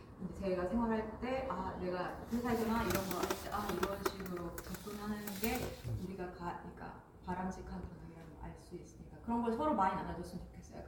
제가 0.41 0.67
생활할 0.69 1.19
때, 1.21 1.47
아, 1.51 1.77
내가 1.81 2.17
회사에서나 2.33 2.83
이런 2.85 3.07
거 3.11 3.19
할 3.19 3.29
때, 3.29 3.51
아, 3.51 3.67
이런 3.73 3.99
식으로 4.05 4.57
접근하는 4.57 5.25
게 5.41 5.61
우리가 6.05 6.25
가, 6.33 6.61
그러니까 6.63 7.01
바람직한 7.27 7.71
방향이라는 7.71 8.41
걸알수 8.41 8.75
있으니까 8.75 9.17
그런 9.25 9.43
걸 9.43 9.57
서로 9.57 9.75
많이 9.75 9.95
나눠줬으면 9.97 10.45
좋겠어요. 10.47 10.83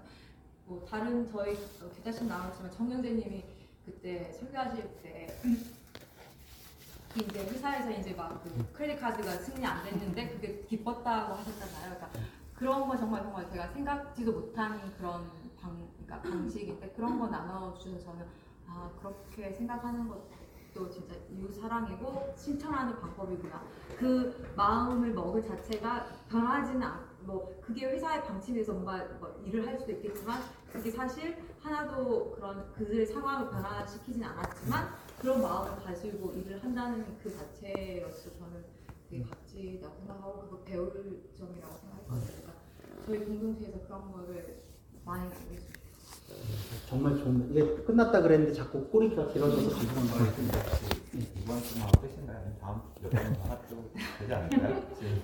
뭐 0.67 0.87
다른 0.89 1.31
저희 1.31 1.55
어, 1.83 1.91
기자님 1.95 2.29
나왔지만 2.29 2.71
정영재님이 2.73 3.45
그때 3.85 4.33
설교하실 4.33 5.01
때그 5.03 5.77
이제 7.23 7.41
회사에서 7.47 7.91
이제 7.93 8.13
막 8.15 8.43
그 8.43 8.73
크레딧 8.75 9.01
카드가 9.01 9.33
승인이 9.39 9.65
안 9.65 9.85
됐는데 9.85 10.29
그게 10.31 10.61
기뻤다고 10.69 11.35
하셨잖아요. 11.35 11.95
그러니까 11.97 12.11
그런 12.55 12.87
거 12.89 12.97
정말 12.97 13.23
정말 13.23 13.49
제가 13.51 13.69
생각지도 13.69 14.33
못한 14.33 14.93
그런 14.99 15.31
방, 15.67 15.89
그러니까 16.07 16.31
방식인데 16.31 16.91
그런 16.91 17.19
거 17.19 17.27
나눠주셔서 17.29 18.05
저는 18.05 18.27
아 18.69 18.91
그렇게 19.01 19.53
생각하는 19.53 20.09
것도 20.09 20.91
진짜 20.91 21.15
이웃 21.31 21.53
사랑이고 21.55 22.35
실천하는 22.37 23.01
방법이구나. 23.01 23.63
그 23.99 24.53
마음을 24.57 25.13
먹을 25.13 25.43
자체가 25.43 26.07
변하지는 26.29 26.83
않, 26.83 27.07
뭐 27.21 27.61
그게 27.61 27.87
회사의 27.87 28.23
방침에서 28.25 28.73
뭔가 28.73 29.05
뭐 29.19 29.43
일을 29.45 29.67
할 29.67 29.79
수도 29.79 29.93
있겠지만 29.93 30.41
그게 30.73 30.91
사실 30.91 31.37
하나도 31.61 32.33
그런 32.33 32.73
그들의 32.75 33.07
상황을 33.07 33.51
변화시키진 33.51 34.23
않았지만 34.23 34.89
그런 35.21 35.43
마음을 35.43 35.83
가지고 35.83 36.33
일을 36.33 36.63
한다는 36.63 37.19
그 37.23 37.35
자체로서 37.35 38.31
저는 38.39 38.65
되게 39.09 39.25
값지다고 39.25 39.97
생각하고 39.97 40.41
그거 40.43 40.63
배울 40.65 40.93
점이라고 41.37 41.75
생각했거든요. 41.75 42.27
그러니까 42.27 42.53
저희 43.07 43.25
공동체에서 43.25 43.81
그런 43.87 44.13
거를 44.13 44.66
많이. 45.07 45.31
정말 46.89 47.17
좋은 47.17 47.49
이게 47.51 47.65
끝났다 47.85 48.21
그랬는데 48.23 48.53
자꾸 48.53 48.85
꼬리가 48.89 49.29
길어져서 49.29 49.71
감사한 49.71 50.09
것 50.09 50.19
같은데 50.19 50.59
이번 51.41 51.63
주만 51.63 51.91
끝인가요? 52.01 52.37
아니면 52.37 52.57
다음 52.61 52.81
주 52.95 53.03
몇번 53.03 53.51
하도 53.51 53.91
되지 54.19 54.35
않을까요? 54.35 54.83
지금 54.99 55.23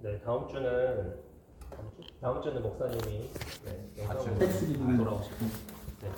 네, 0.00 0.20
다음 0.20 0.48
주는 0.48 1.16
다음, 1.70 1.90
주? 1.96 2.02
다음 2.20 2.42
주는 2.42 2.62
목사님이 2.62 3.30
네, 3.64 3.90
영상으로 3.98 4.38
텍스리뷰. 4.38 4.96
돌아오시고 4.96 5.36
네. 6.02 6.10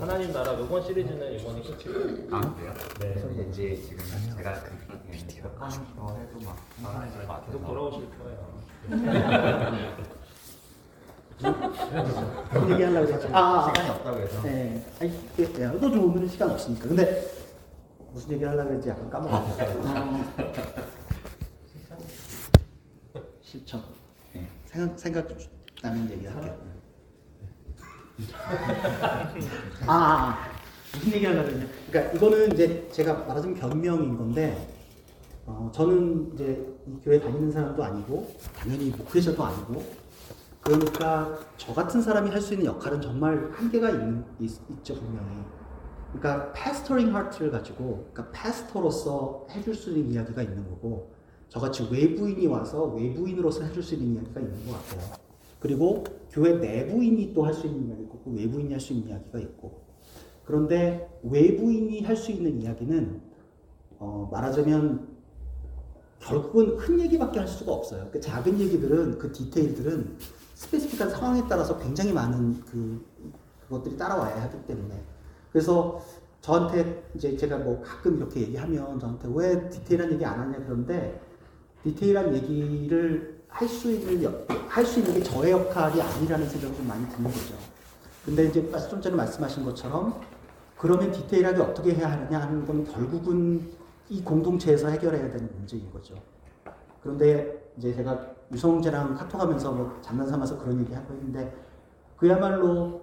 하나님 0.00 0.32
나라 0.32 0.58
요번 0.58 0.82
시리즈는 0.82 1.32
이번이 1.40 1.62
끝이고 1.62 2.34
아 2.36 2.54
그래요? 2.54 2.74
네. 3.00 3.14
그래서 3.14 3.30
이제 3.48 3.74
지금 3.76 4.04
제가 4.36 4.54
듣기에는 4.54 5.26
계속 5.28 5.60
하는 5.60 5.96
거 5.96 6.14
해도 6.16 6.38
막것 6.40 7.28
같아서 7.28 7.44
계속 7.46 7.66
돌아오실 7.66 8.08
거예요. 8.18 8.62
무슨 12.52 12.70
얘기 12.72 12.82
하려고 12.82 13.06
그랬지? 13.06 13.28
아, 13.32 13.66
시간이 13.66 13.90
없다고 13.90 14.18
해서 14.18 14.42
네. 14.42 14.84
아니, 15.00 15.10
예, 15.38 15.42
예, 15.42 15.80
또좀 15.80 16.10
오늘은 16.10 16.28
시간 16.28 16.50
없으니까. 16.50 16.88
근데 16.88 17.26
무슨 18.12 18.32
얘기를 18.32 18.50
하려고 18.50 18.68
그랬지 18.70 18.88
약간 18.88 19.10
까먹었어요. 19.10 20.24
실천. 23.42 23.82
네. 24.32 24.46
생각, 24.66 24.98
생각 24.98 25.28
나는 25.82 26.10
얘기 26.10 26.26
할게요. 26.26 26.56
아, 29.86 29.92
아, 29.92 29.94
아. 29.94 30.38
무슨 30.94 31.12
얘기 31.14 31.26
하려고 31.26 31.46
그랬냐. 31.48 31.66
그러니까 31.90 32.12
이거는 32.16 32.52
이제 32.52 32.88
제가 32.92 33.14
말하자면 33.24 33.58
변명인 33.58 34.16
건데, 34.16 34.68
어, 35.46 35.70
저는 35.74 36.32
이제 36.34 36.66
이 36.86 37.00
교회 37.02 37.18
다니는 37.18 37.50
사람도 37.50 37.82
아니고, 37.82 38.34
당연히 38.56 38.90
목회자도 38.90 39.42
아니고, 39.42 40.01
그러니까 40.62 41.38
저 41.56 41.74
같은 41.74 42.00
사람이 42.00 42.30
할 42.30 42.40
수 42.40 42.54
있는 42.54 42.66
역할은 42.66 43.00
정말 43.00 43.50
한계가 43.52 43.90
있는, 43.90 44.24
있, 44.40 44.50
있죠, 44.70 44.94
분명히. 44.94 45.42
그러니까 46.12 46.52
패스터링 46.52 47.14
하트를 47.14 47.50
가지고, 47.50 48.08
그러니까 48.12 48.30
패스터로서 48.32 49.46
해줄 49.50 49.74
수 49.74 49.90
있는 49.90 50.12
이야기가 50.12 50.42
있는 50.42 50.68
거고, 50.68 51.10
저같이 51.48 51.88
외부인이 51.90 52.46
와서 52.46 52.84
외부인으로서 52.84 53.64
해줄 53.64 53.82
수 53.82 53.94
있는 53.94 54.14
이야기가 54.14 54.40
있는 54.40 54.66
것 54.66 54.72
같아요. 54.72 55.16
그리고 55.60 56.04
교회 56.30 56.54
내부인이 56.54 57.34
또 57.34 57.44
할 57.44 57.54
수 57.54 57.66
있는 57.66 57.88
이야기가 57.88 58.14
있고, 58.16 58.30
외부인이 58.30 58.70
할 58.72 58.80
수 58.80 58.92
있는 58.92 59.08
이야기가 59.08 59.38
있고. 59.40 59.82
그런데 60.44 61.08
외부인이 61.22 62.02
할 62.02 62.16
수 62.16 62.30
있는 62.30 62.60
이야기는, 62.60 63.20
어, 63.98 64.28
말하자면, 64.30 65.08
결국은 66.20 66.76
큰 66.76 67.00
얘기밖에 67.00 67.40
할 67.40 67.48
수가 67.48 67.72
없어요. 67.72 68.08
그 68.12 68.20
작은 68.20 68.60
얘기들은, 68.60 69.18
그 69.18 69.32
디테일들은 69.32 70.18
스페시픽한 70.62 71.10
상황에 71.10 71.42
따라서 71.48 71.76
굉장히 71.78 72.12
많은 72.12 72.60
그, 72.64 73.04
그것들이 73.62 73.96
따라와야 73.96 74.42
하기 74.42 74.64
때문에. 74.66 75.02
그래서 75.50 76.00
저한테 76.40 77.04
이제 77.14 77.36
제가 77.36 77.58
뭐 77.58 77.82
가끔 77.82 78.16
이렇게 78.16 78.40
얘기하면 78.42 78.98
저한테 78.98 79.28
왜 79.34 79.68
디테일한 79.68 80.12
얘기 80.12 80.24
안 80.24 80.38
하냐 80.40 80.64
그런데 80.64 81.20
디테일한 81.82 82.34
얘기를 82.34 83.42
할 83.48 83.68
수 83.68 83.90
있는, 83.90 84.46
할 84.68 84.84
수 84.86 85.00
있는 85.00 85.14
게 85.14 85.22
저의 85.22 85.52
역할이 85.52 86.00
아니라는 86.00 86.48
생각이 86.48 86.74
좀 86.76 86.88
많이 86.88 87.06
드는 87.10 87.24
거죠. 87.30 87.54
근데 88.24 88.44
이제 88.46 88.70
좀 88.88 89.00
전에 89.00 89.14
말씀하신 89.14 89.64
것처럼 89.64 90.20
그러면 90.78 91.12
디테일하게 91.12 91.60
어떻게 91.60 91.94
해야 91.94 92.10
하느냐 92.12 92.40
하는 92.40 92.64
건 92.66 92.84
결국은 92.84 93.68
이 94.08 94.22
공동체에서 94.22 94.88
해결해야 94.88 95.30
되는 95.32 95.50
문제인 95.56 95.90
거죠. 95.92 96.14
그런데 97.02 97.70
이제 97.76 97.94
제가 97.94 98.34
유성재랑 98.52 99.14
카톡하면서 99.14 99.72
뭐 99.72 99.98
장난 100.02 100.28
삼아서 100.28 100.58
그런 100.58 100.80
얘기 100.80 100.92
하고 100.92 101.14
있는데 101.14 101.54
그야말로 102.16 103.02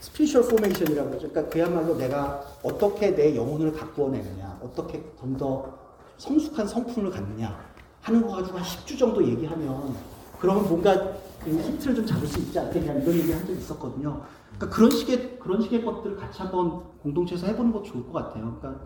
spiritual 0.00 0.48
formation이라고 0.48 1.10
그러죠. 1.10 1.28
그러니까 1.28 1.52
그야말로 1.52 1.96
내가 1.96 2.42
어떻게 2.62 3.14
내 3.14 3.36
영혼을 3.36 3.72
가꾸어내느냐, 3.72 4.60
어떻게 4.62 5.04
좀 5.18 5.36
더 5.36 5.88
성숙한 6.18 6.66
성품을 6.66 7.10
갖느냐 7.10 7.58
하는 8.02 8.22
거 8.22 8.36
가지고 8.36 8.58
한 8.58 8.64
10주 8.64 8.98
정도 8.98 9.24
얘기하면 9.24 9.94
그러면 10.40 10.68
뭔가 10.68 10.94
그 11.42 11.50
힌트를 11.50 11.94
좀 11.94 12.06
잡을 12.06 12.26
수 12.26 12.40
있지 12.40 12.58
않겠냐 12.58 12.92
이런 12.94 13.14
얘기 13.14 13.32
한 13.32 13.46
적이 13.46 13.58
있었거든요. 13.58 14.22
그러니까 14.56 14.76
그런 14.76 14.90
식의 14.90 15.38
그런 15.38 15.62
식의 15.62 15.84
것들을 15.84 16.16
같이 16.16 16.42
한번 16.42 16.82
공동체에서 17.02 17.46
해보는 17.46 17.72
것도 17.72 17.84
좋을 17.84 18.06
것 18.06 18.12
같아요. 18.12 18.56
그러니까 18.60 18.84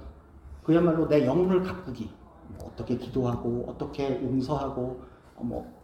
그야말로 0.63 1.09
내 1.09 1.27
영혼을 1.27 1.63
가꾸기, 1.63 2.11
뭐 2.59 2.71
어떻게 2.73 2.97
기도하고 2.97 3.67
어떻게 3.69 4.23
용서하고 4.23 5.01
어, 5.37 5.43
뭐 5.43 5.82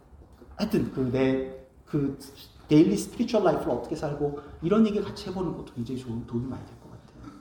하여튼 0.59 0.91
그내그 0.91 2.19
daily 2.67 2.97
spiritual 2.97 3.45
life를 3.45 3.71
어떻게 3.71 3.95
살고 3.95 4.41
이런 4.61 4.85
얘기 4.85 5.01
같이 5.01 5.29
해보는 5.29 5.55
것도 5.55 5.73
굉장히 5.73 6.01
좋은 6.01 6.27
도움이 6.27 6.47
많이 6.47 6.63
될 6.65 6.75
것 6.81 6.91
같아요. 6.91 7.33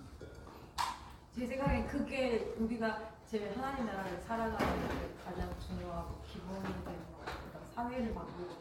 제 1.37 1.45
생각에 1.47 1.85
그게 1.87 2.55
우리가 2.61 3.11
제일 3.29 3.51
하나님 3.57 3.87
나라를 3.87 4.21
살아가는 4.21 4.57
데 4.89 5.14
가장 5.25 5.51
중요하고 5.66 6.14
기본이 6.33 6.62
되는 6.62 7.09
사회를 7.75 8.14
구조적으로 8.14 8.58